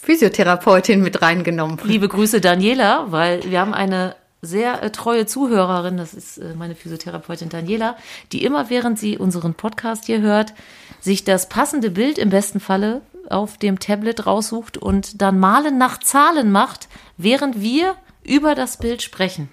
Physiotherapeutin 0.00 1.02
mit 1.02 1.22
reingenommen. 1.22 1.78
Liebe 1.84 2.08
Grüße, 2.08 2.40
Daniela, 2.40 3.06
weil 3.10 3.42
wir 3.50 3.60
haben 3.60 3.74
eine 3.74 4.16
sehr 4.44 4.82
äh, 4.82 4.90
treue 4.90 5.24
Zuhörerin, 5.24 5.96
das 5.96 6.14
ist 6.14 6.38
äh, 6.38 6.54
meine 6.54 6.74
Physiotherapeutin 6.74 7.48
Daniela, 7.48 7.96
die 8.32 8.44
immer 8.44 8.70
während 8.70 8.98
sie 8.98 9.16
unseren 9.16 9.54
Podcast 9.54 10.06
hier 10.06 10.20
hört, 10.20 10.52
sich 11.00 11.22
das 11.22 11.48
passende 11.48 11.92
Bild 11.92 12.18
im 12.18 12.30
besten 12.30 12.58
Falle 12.58 13.02
auf 13.30 13.56
dem 13.56 13.78
Tablet 13.78 14.26
raussucht 14.26 14.78
und 14.78 15.22
dann 15.22 15.38
Malen 15.38 15.78
nach 15.78 15.98
Zahlen 16.00 16.50
macht, 16.50 16.88
während 17.16 17.60
wir 17.60 17.94
über 18.24 18.56
das 18.56 18.78
Bild 18.78 19.00
sprechen. 19.00 19.48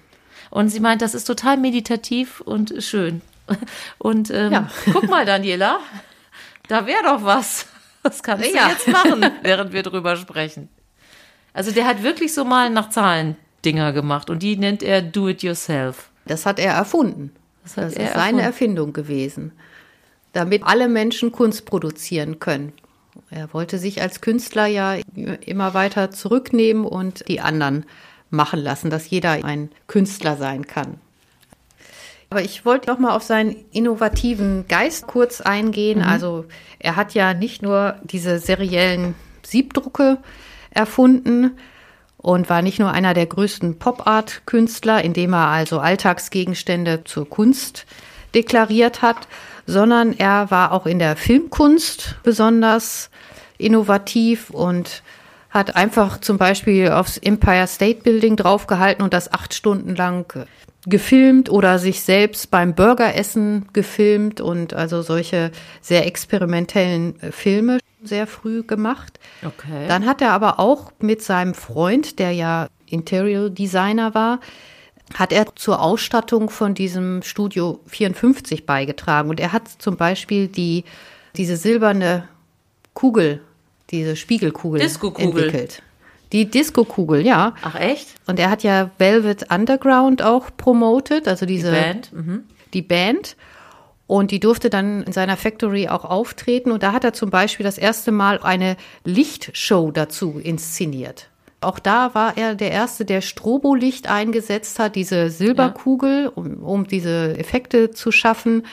Und 0.50 0.70
sie 0.70 0.80
meint, 0.80 1.02
das 1.02 1.14
ist 1.14 1.24
total 1.24 1.56
meditativ 1.56 2.40
und 2.40 2.74
schön. 2.82 3.22
Und 3.98 4.30
ähm, 4.30 4.52
ja. 4.52 4.70
guck 4.92 5.08
mal, 5.08 5.24
Daniela, 5.24 5.80
da 6.68 6.86
wäre 6.86 7.02
doch 7.02 7.24
was. 7.24 7.66
Was 8.02 8.22
kannst 8.22 8.44
du 8.44 8.56
ja. 8.56 8.68
jetzt 8.68 8.86
machen, 8.86 9.24
während 9.42 9.72
wir 9.72 9.82
drüber 9.82 10.16
sprechen? 10.16 10.68
Also 11.52 11.72
der 11.72 11.86
hat 11.86 12.04
wirklich 12.04 12.32
so 12.32 12.44
Malen 12.44 12.72
nach 12.72 12.90
Zahlen 12.90 13.36
Dinger 13.64 13.92
gemacht 13.92 14.30
und 14.30 14.42
die 14.42 14.56
nennt 14.56 14.82
er 14.82 15.02
Do 15.02 15.28
It 15.28 15.42
Yourself. 15.42 16.10
Das 16.26 16.46
hat 16.46 16.58
er 16.58 16.72
erfunden. 16.72 17.32
Das, 17.62 17.74
das 17.74 17.92
ist 17.92 17.98
erfunden. 17.98 18.18
seine 18.18 18.42
Erfindung 18.42 18.92
gewesen, 18.92 19.52
damit 20.32 20.62
alle 20.64 20.88
Menschen 20.88 21.32
Kunst 21.32 21.66
produzieren 21.66 22.38
können. 22.38 22.72
Er 23.30 23.52
wollte 23.52 23.78
sich 23.78 24.00
als 24.00 24.20
Künstler 24.20 24.66
ja 24.66 24.96
immer 25.14 25.74
weiter 25.74 26.10
zurücknehmen 26.10 26.84
und 26.84 27.28
die 27.28 27.40
anderen 27.40 27.84
machen 28.30 28.60
lassen, 28.60 28.90
dass 28.90 29.10
jeder 29.10 29.44
ein 29.44 29.70
Künstler 29.88 30.36
sein 30.36 30.66
kann. 30.66 30.98
Aber 32.30 32.42
ich 32.42 32.64
wollte 32.64 32.88
noch 32.88 33.00
mal 33.00 33.14
auf 33.14 33.24
seinen 33.24 33.56
innovativen 33.72 34.66
Geist 34.68 35.08
kurz 35.08 35.40
eingehen. 35.40 35.98
Mhm. 35.98 36.04
Also 36.04 36.44
er 36.78 36.94
hat 36.94 37.12
ja 37.14 37.34
nicht 37.34 37.60
nur 37.60 37.96
diese 38.04 38.38
seriellen 38.38 39.16
Siebdrucke 39.42 40.18
erfunden, 40.70 41.58
und 42.22 42.50
war 42.50 42.62
nicht 42.62 42.78
nur 42.78 42.90
einer 42.90 43.14
der 43.14 43.26
größten 43.26 43.78
Pop-Art-Künstler, 43.78 45.02
indem 45.02 45.32
er 45.32 45.48
also 45.48 45.78
Alltagsgegenstände 45.78 47.04
zur 47.04 47.28
Kunst 47.28 47.86
deklariert 48.34 49.02
hat, 49.02 49.28
sondern 49.66 50.12
er 50.18 50.50
war 50.50 50.72
auch 50.72 50.86
in 50.86 50.98
der 50.98 51.16
Filmkunst 51.16 52.16
besonders 52.22 53.10
innovativ 53.58 54.50
und 54.50 55.02
hat 55.50 55.76
einfach 55.76 56.20
zum 56.20 56.38
Beispiel 56.38 56.90
aufs 56.90 57.18
Empire 57.18 57.66
State 57.66 58.02
Building 58.02 58.36
draufgehalten 58.36 59.02
und 59.02 59.12
das 59.12 59.32
acht 59.32 59.52
Stunden 59.54 59.96
lang 59.96 60.46
gefilmt 60.86 61.50
oder 61.50 61.78
sich 61.78 62.02
selbst 62.02 62.50
beim 62.50 62.74
Burgeressen 62.74 63.66
gefilmt 63.72 64.40
und 64.40 64.74
also 64.74 65.02
solche 65.02 65.50
sehr 65.80 66.06
experimentellen 66.06 67.14
Filme 67.30 67.78
sehr 68.02 68.26
früh 68.26 68.62
gemacht. 68.62 69.18
Okay. 69.44 69.86
Dann 69.88 70.06
hat 70.06 70.22
er 70.22 70.32
aber 70.32 70.58
auch 70.58 70.92
mit 71.00 71.22
seinem 71.22 71.54
Freund, 71.54 72.18
der 72.18 72.32
ja 72.32 72.68
Interior 72.86 73.50
Designer 73.50 74.14
war, 74.14 74.40
hat 75.14 75.32
er 75.32 75.54
zur 75.56 75.80
Ausstattung 75.80 76.50
von 76.50 76.74
diesem 76.74 77.22
Studio 77.22 77.80
54 77.86 78.66
beigetragen. 78.66 79.30
Und 79.30 79.40
er 79.40 79.52
hat 79.52 79.68
zum 79.68 79.96
Beispiel 79.96 80.48
die, 80.48 80.84
diese 81.36 81.56
silberne 81.56 82.28
Kugel, 82.94 83.40
diese 83.90 84.16
Spiegelkugel 84.16 84.80
entwickelt. 84.80 85.82
Die 86.32 86.48
Disco-Kugel, 86.48 87.26
ja. 87.26 87.54
Ach 87.62 87.74
echt? 87.74 88.08
Und 88.26 88.38
er 88.38 88.50
hat 88.50 88.62
ja 88.62 88.90
Velvet 88.98 89.50
Underground 89.50 90.22
auch 90.22 90.50
promotet, 90.56 91.26
also 91.26 91.44
diese 91.44 91.72
die 91.72 91.76
Band. 91.76 92.12
Mhm. 92.12 92.44
Die 92.72 92.82
Band. 92.82 93.36
Und 94.10 94.32
die 94.32 94.40
durfte 94.40 94.70
dann 94.70 95.04
in 95.04 95.12
seiner 95.12 95.36
Factory 95.36 95.86
auch 95.86 96.04
auftreten. 96.04 96.72
Und 96.72 96.82
da 96.82 96.92
hat 96.92 97.04
er 97.04 97.12
zum 97.12 97.30
Beispiel 97.30 97.62
das 97.62 97.78
erste 97.78 98.10
Mal 98.10 98.40
eine 98.42 98.76
Lichtshow 99.04 99.92
dazu 99.92 100.40
inszeniert. 100.42 101.28
Auch 101.60 101.78
da 101.78 102.12
war 102.12 102.36
er 102.36 102.56
der 102.56 102.72
Erste, 102.72 103.04
der 103.04 103.20
Strobolicht 103.20 104.10
eingesetzt 104.10 104.80
hat, 104.80 104.96
diese 104.96 105.30
Silberkugel, 105.30 106.26
um, 106.26 106.54
um 106.60 106.88
diese 106.88 107.38
Effekte 107.38 107.92
zu 107.92 108.10
schaffen. 108.10 108.66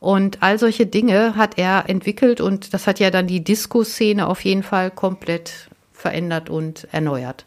Und 0.00 0.42
all 0.42 0.58
solche 0.58 0.86
Dinge 0.86 1.36
hat 1.36 1.56
er 1.56 1.88
entwickelt 1.88 2.40
und 2.40 2.74
das 2.74 2.88
hat 2.88 2.98
ja 2.98 3.12
dann 3.12 3.28
die 3.28 3.44
Disco-Szene 3.44 4.26
auf 4.26 4.44
jeden 4.44 4.64
Fall 4.64 4.90
komplett 4.90 5.70
verändert 5.92 6.50
und 6.50 6.88
erneuert. 6.90 7.44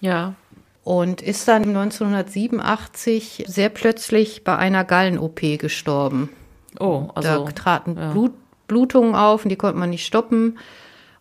Ja. 0.00 0.34
Und 0.82 1.22
ist 1.22 1.46
dann 1.46 1.68
1987 1.68 3.44
sehr 3.46 3.68
plötzlich 3.68 4.42
bei 4.42 4.56
einer 4.56 4.82
Gallen-OP 4.82 5.40
gestorben. 5.56 6.30
Oh, 6.78 7.08
also. 7.14 7.44
Da 7.44 7.52
traten 7.52 7.96
ja. 7.96 8.12
Blut, 8.12 8.32
Blutungen 8.66 9.14
auf 9.14 9.44
und 9.44 9.48
die 9.48 9.56
konnte 9.56 9.78
man 9.78 9.90
nicht 9.90 10.06
stoppen. 10.06 10.58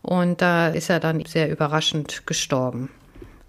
Und 0.01 0.41
da 0.41 0.69
ist 0.69 0.89
er 0.89 0.99
dann 0.99 1.25
sehr 1.25 1.51
überraschend 1.51 2.25
gestorben. 2.25 2.89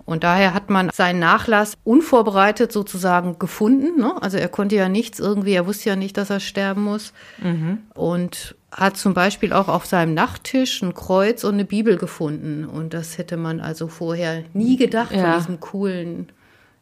Und 0.04 0.24
daher 0.24 0.54
hat 0.54 0.70
man 0.70 0.90
seinen 0.92 1.20
Nachlass 1.20 1.74
unvorbereitet 1.84 2.72
sozusagen 2.72 3.38
gefunden. 3.38 4.00
Ne? 4.00 4.20
Also 4.20 4.38
er 4.38 4.48
konnte 4.48 4.74
ja 4.74 4.88
nichts 4.88 5.20
irgendwie, 5.20 5.52
er 5.52 5.66
wusste 5.68 5.90
ja 5.90 5.96
nicht, 5.96 6.16
dass 6.16 6.30
er 6.30 6.40
sterben 6.40 6.82
muss. 6.82 7.12
Mhm. 7.38 7.78
Und 7.94 8.56
hat 8.72 8.96
zum 8.96 9.14
Beispiel 9.14 9.52
auch 9.52 9.68
auf 9.68 9.86
seinem 9.86 10.14
Nachttisch 10.14 10.82
ein 10.82 10.94
Kreuz 10.94 11.44
und 11.44 11.54
eine 11.54 11.64
Bibel 11.64 11.96
gefunden. 11.96 12.64
Und 12.64 12.94
das 12.94 13.18
hätte 13.18 13.36
man 13.36 13.60
also 13.60 13.86
vorher 13.86 14.42
nie 14.52 14.76
gedacht 14.76 15.12
ja. 15.12 15.22
von 15.22 15.38
diesem 15.38 15.60
coolen 15.60 16.32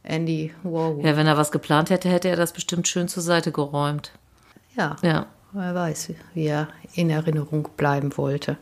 Andy 0.03 0.53
Warhol. 0.63 1.05
Ja, 1.05 1.17
wenn 1.17 1.27
er 1.27 1.37
was 1.37 1.53
geplant 1.53 1.91
hätte, 1.91 2.09
hätte 2.09 2.29
er 2.29 2.37
das 2.37 2.53
bestimmt 2.53 2.89
schön 2.89 3.09
zur 3.09 3.23
Seite 3.23 3.53
geräumt. 3.53 4.13
Ja. 4.79 4.97
Ja. 5.03 5.27
Wer 5.53 5.75
weiß, 5.75 6.13
wie 6.35 6.47
er 6.47 6.69
in 6.95 7.11
Erinnerung 7.11 7.69
bleiben 7.77 8.17
wollte. 8.17 8.59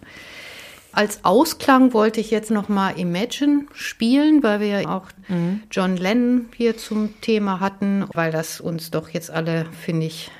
Als 0.92 1.24
Ausklang 1.24 1.92
wollte 1.92 2.20
ich 2.20 2.30
jetzt 2.30 2.50
noch 2.50 2.70
mal 2.70 2.98
Imagine 2.98 3.66
spielen, 3.74 4.42
weil 4.42 4.60
wir 4.60 4.80
ja 4.80 4.88
auch 4.88 5.08
mhm. 5.28 5.62
John 5.70 5.96
Lennon 5.96 6.48
hier 6.56 6.78
zum 6.78 7.20
Thema 7.20 7.60
hatten, 7.60 8.06
weil 8.14 8.32
das 8.32 8.60
uns 8.62 8.90
doch 8.90 9.10
jetzt 9.10 9.30
alle, 9.30 9.66
finde 9.72 10.06
ich, 10.06 10.30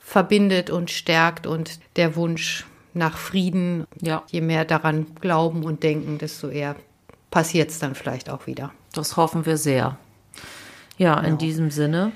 verbindet 0.00 0.70
und 0.70 0.90
stärkt 0.90 1.46
und 1.46 1.80
der 1.96 2.16
Wunsch 2.16 2.64
nach 2.94 3.18
Frieden. 3.18 3.86
Ja. 4.00 4.22
Je 4.30 4.40
mehr 4.40 4.64
daran 4.64 5.06
glauben 5.20 5.62
und 5.62 5.82
denken, 5.82 6.16
desto 6.16 6.48
eher 6.48 6.74
passiert 7.30 7.68
es 7.68 7.78
dann 7.78 7.94
vielleicht 7.94 8.30
auch 8.30 8.46
wieder. 8.46 8.72
Das 8.94 9.18
hoffen 9.18 9.44
wir 9.44 9.58
sehr. 9.58 9.98
Ja, 10.96 11.16
genau. 11.16 11.28
in 11.28 11.38
diesem 11.38 11.70
Sinne 11.70 12.12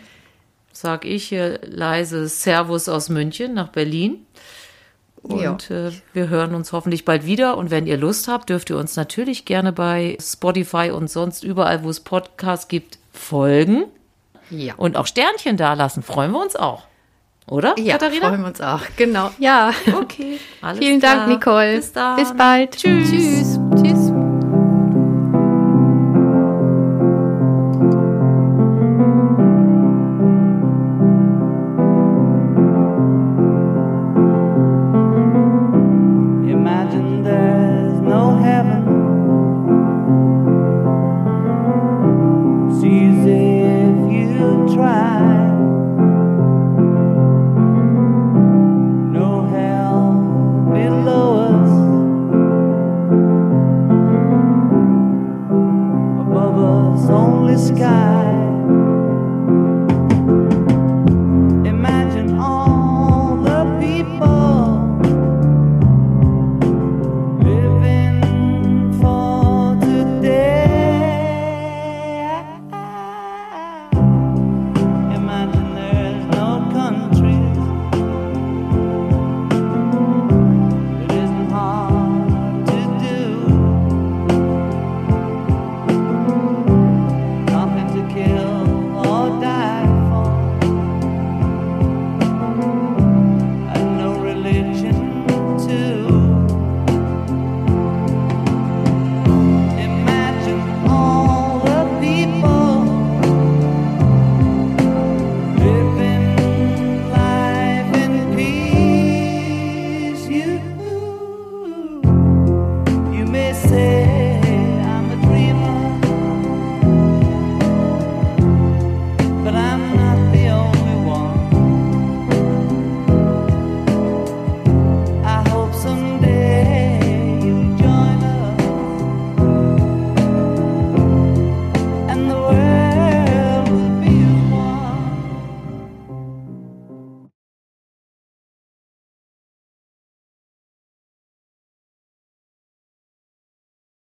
sage 0.73 1.09
ich 1.09 1.25
hier 1.29 1.61
leise 1.63 2.29
Servus 2.29 2.89
aus 2.89 3.09
München 3.09 3.55
nach 3.55 3.69
Berlin. 3.69 4.27
Und 5.23 5.71
äh, 5.71 5.93
wir 6.13 6.29
hören 6.29 6.55
uns 6.55 6.73
hoffentlich 6.73 7.05
bald 7.05 7.25
wieder. 7.25 7.57
Und 7.57 7.71
wenn 7.71 7.87
ihr 7.87 7.97
Lust 7.97 8.27
habt, 8.27 8.51
dürft 8.51 8.71
ihr 8.71 8.77
uns 8.77 8.97
natürlich 8.97 9.45
gerne 9.45 9.73
bei 9.73 10.19
Spotify 10.21 10.91
und 10.91 11.09
sonst 11.09 11.45
überall, 11.45 11.85
wo 11.85 11.91
es 11.91 12.01
Podcasts 12.01 12.67
gibt, 12.67 12.99
folgen. 13.13 13.85
Ja. 14.51 14.75
Und 14.77 14.97
auch 14.97 15.07
Sternchen 15.07 15.57
dalassen. 15.57 16.03
Freuen 16.03 16.33
wir 16.33 16.41
uns 16.41 16.57
auch. 16.57 16.85
Oder, 17.47 17.79
ja, 17.79 17.99
Katharina? 17.99 18.29
freuen 18.29 18.41
wir 18.41 18.49
uns 18.49 18.61
auch. 18.61 18.81
Genau. 18.97 19.31
Ja. 19.39 19.73
Okay. 19.95 20.39
Vielen 20.79 21.01
klar. 21.01 21.17
Dank, 21.17 21.29
Nicole. 21.29 21.77
Bis 21.77 21.93
dann. 21.93 22.17
Bis 22.17 22.37
bald. 22.37 22.77
Tschüss. 22.77 23.11
Tschüss. 23.11 23.62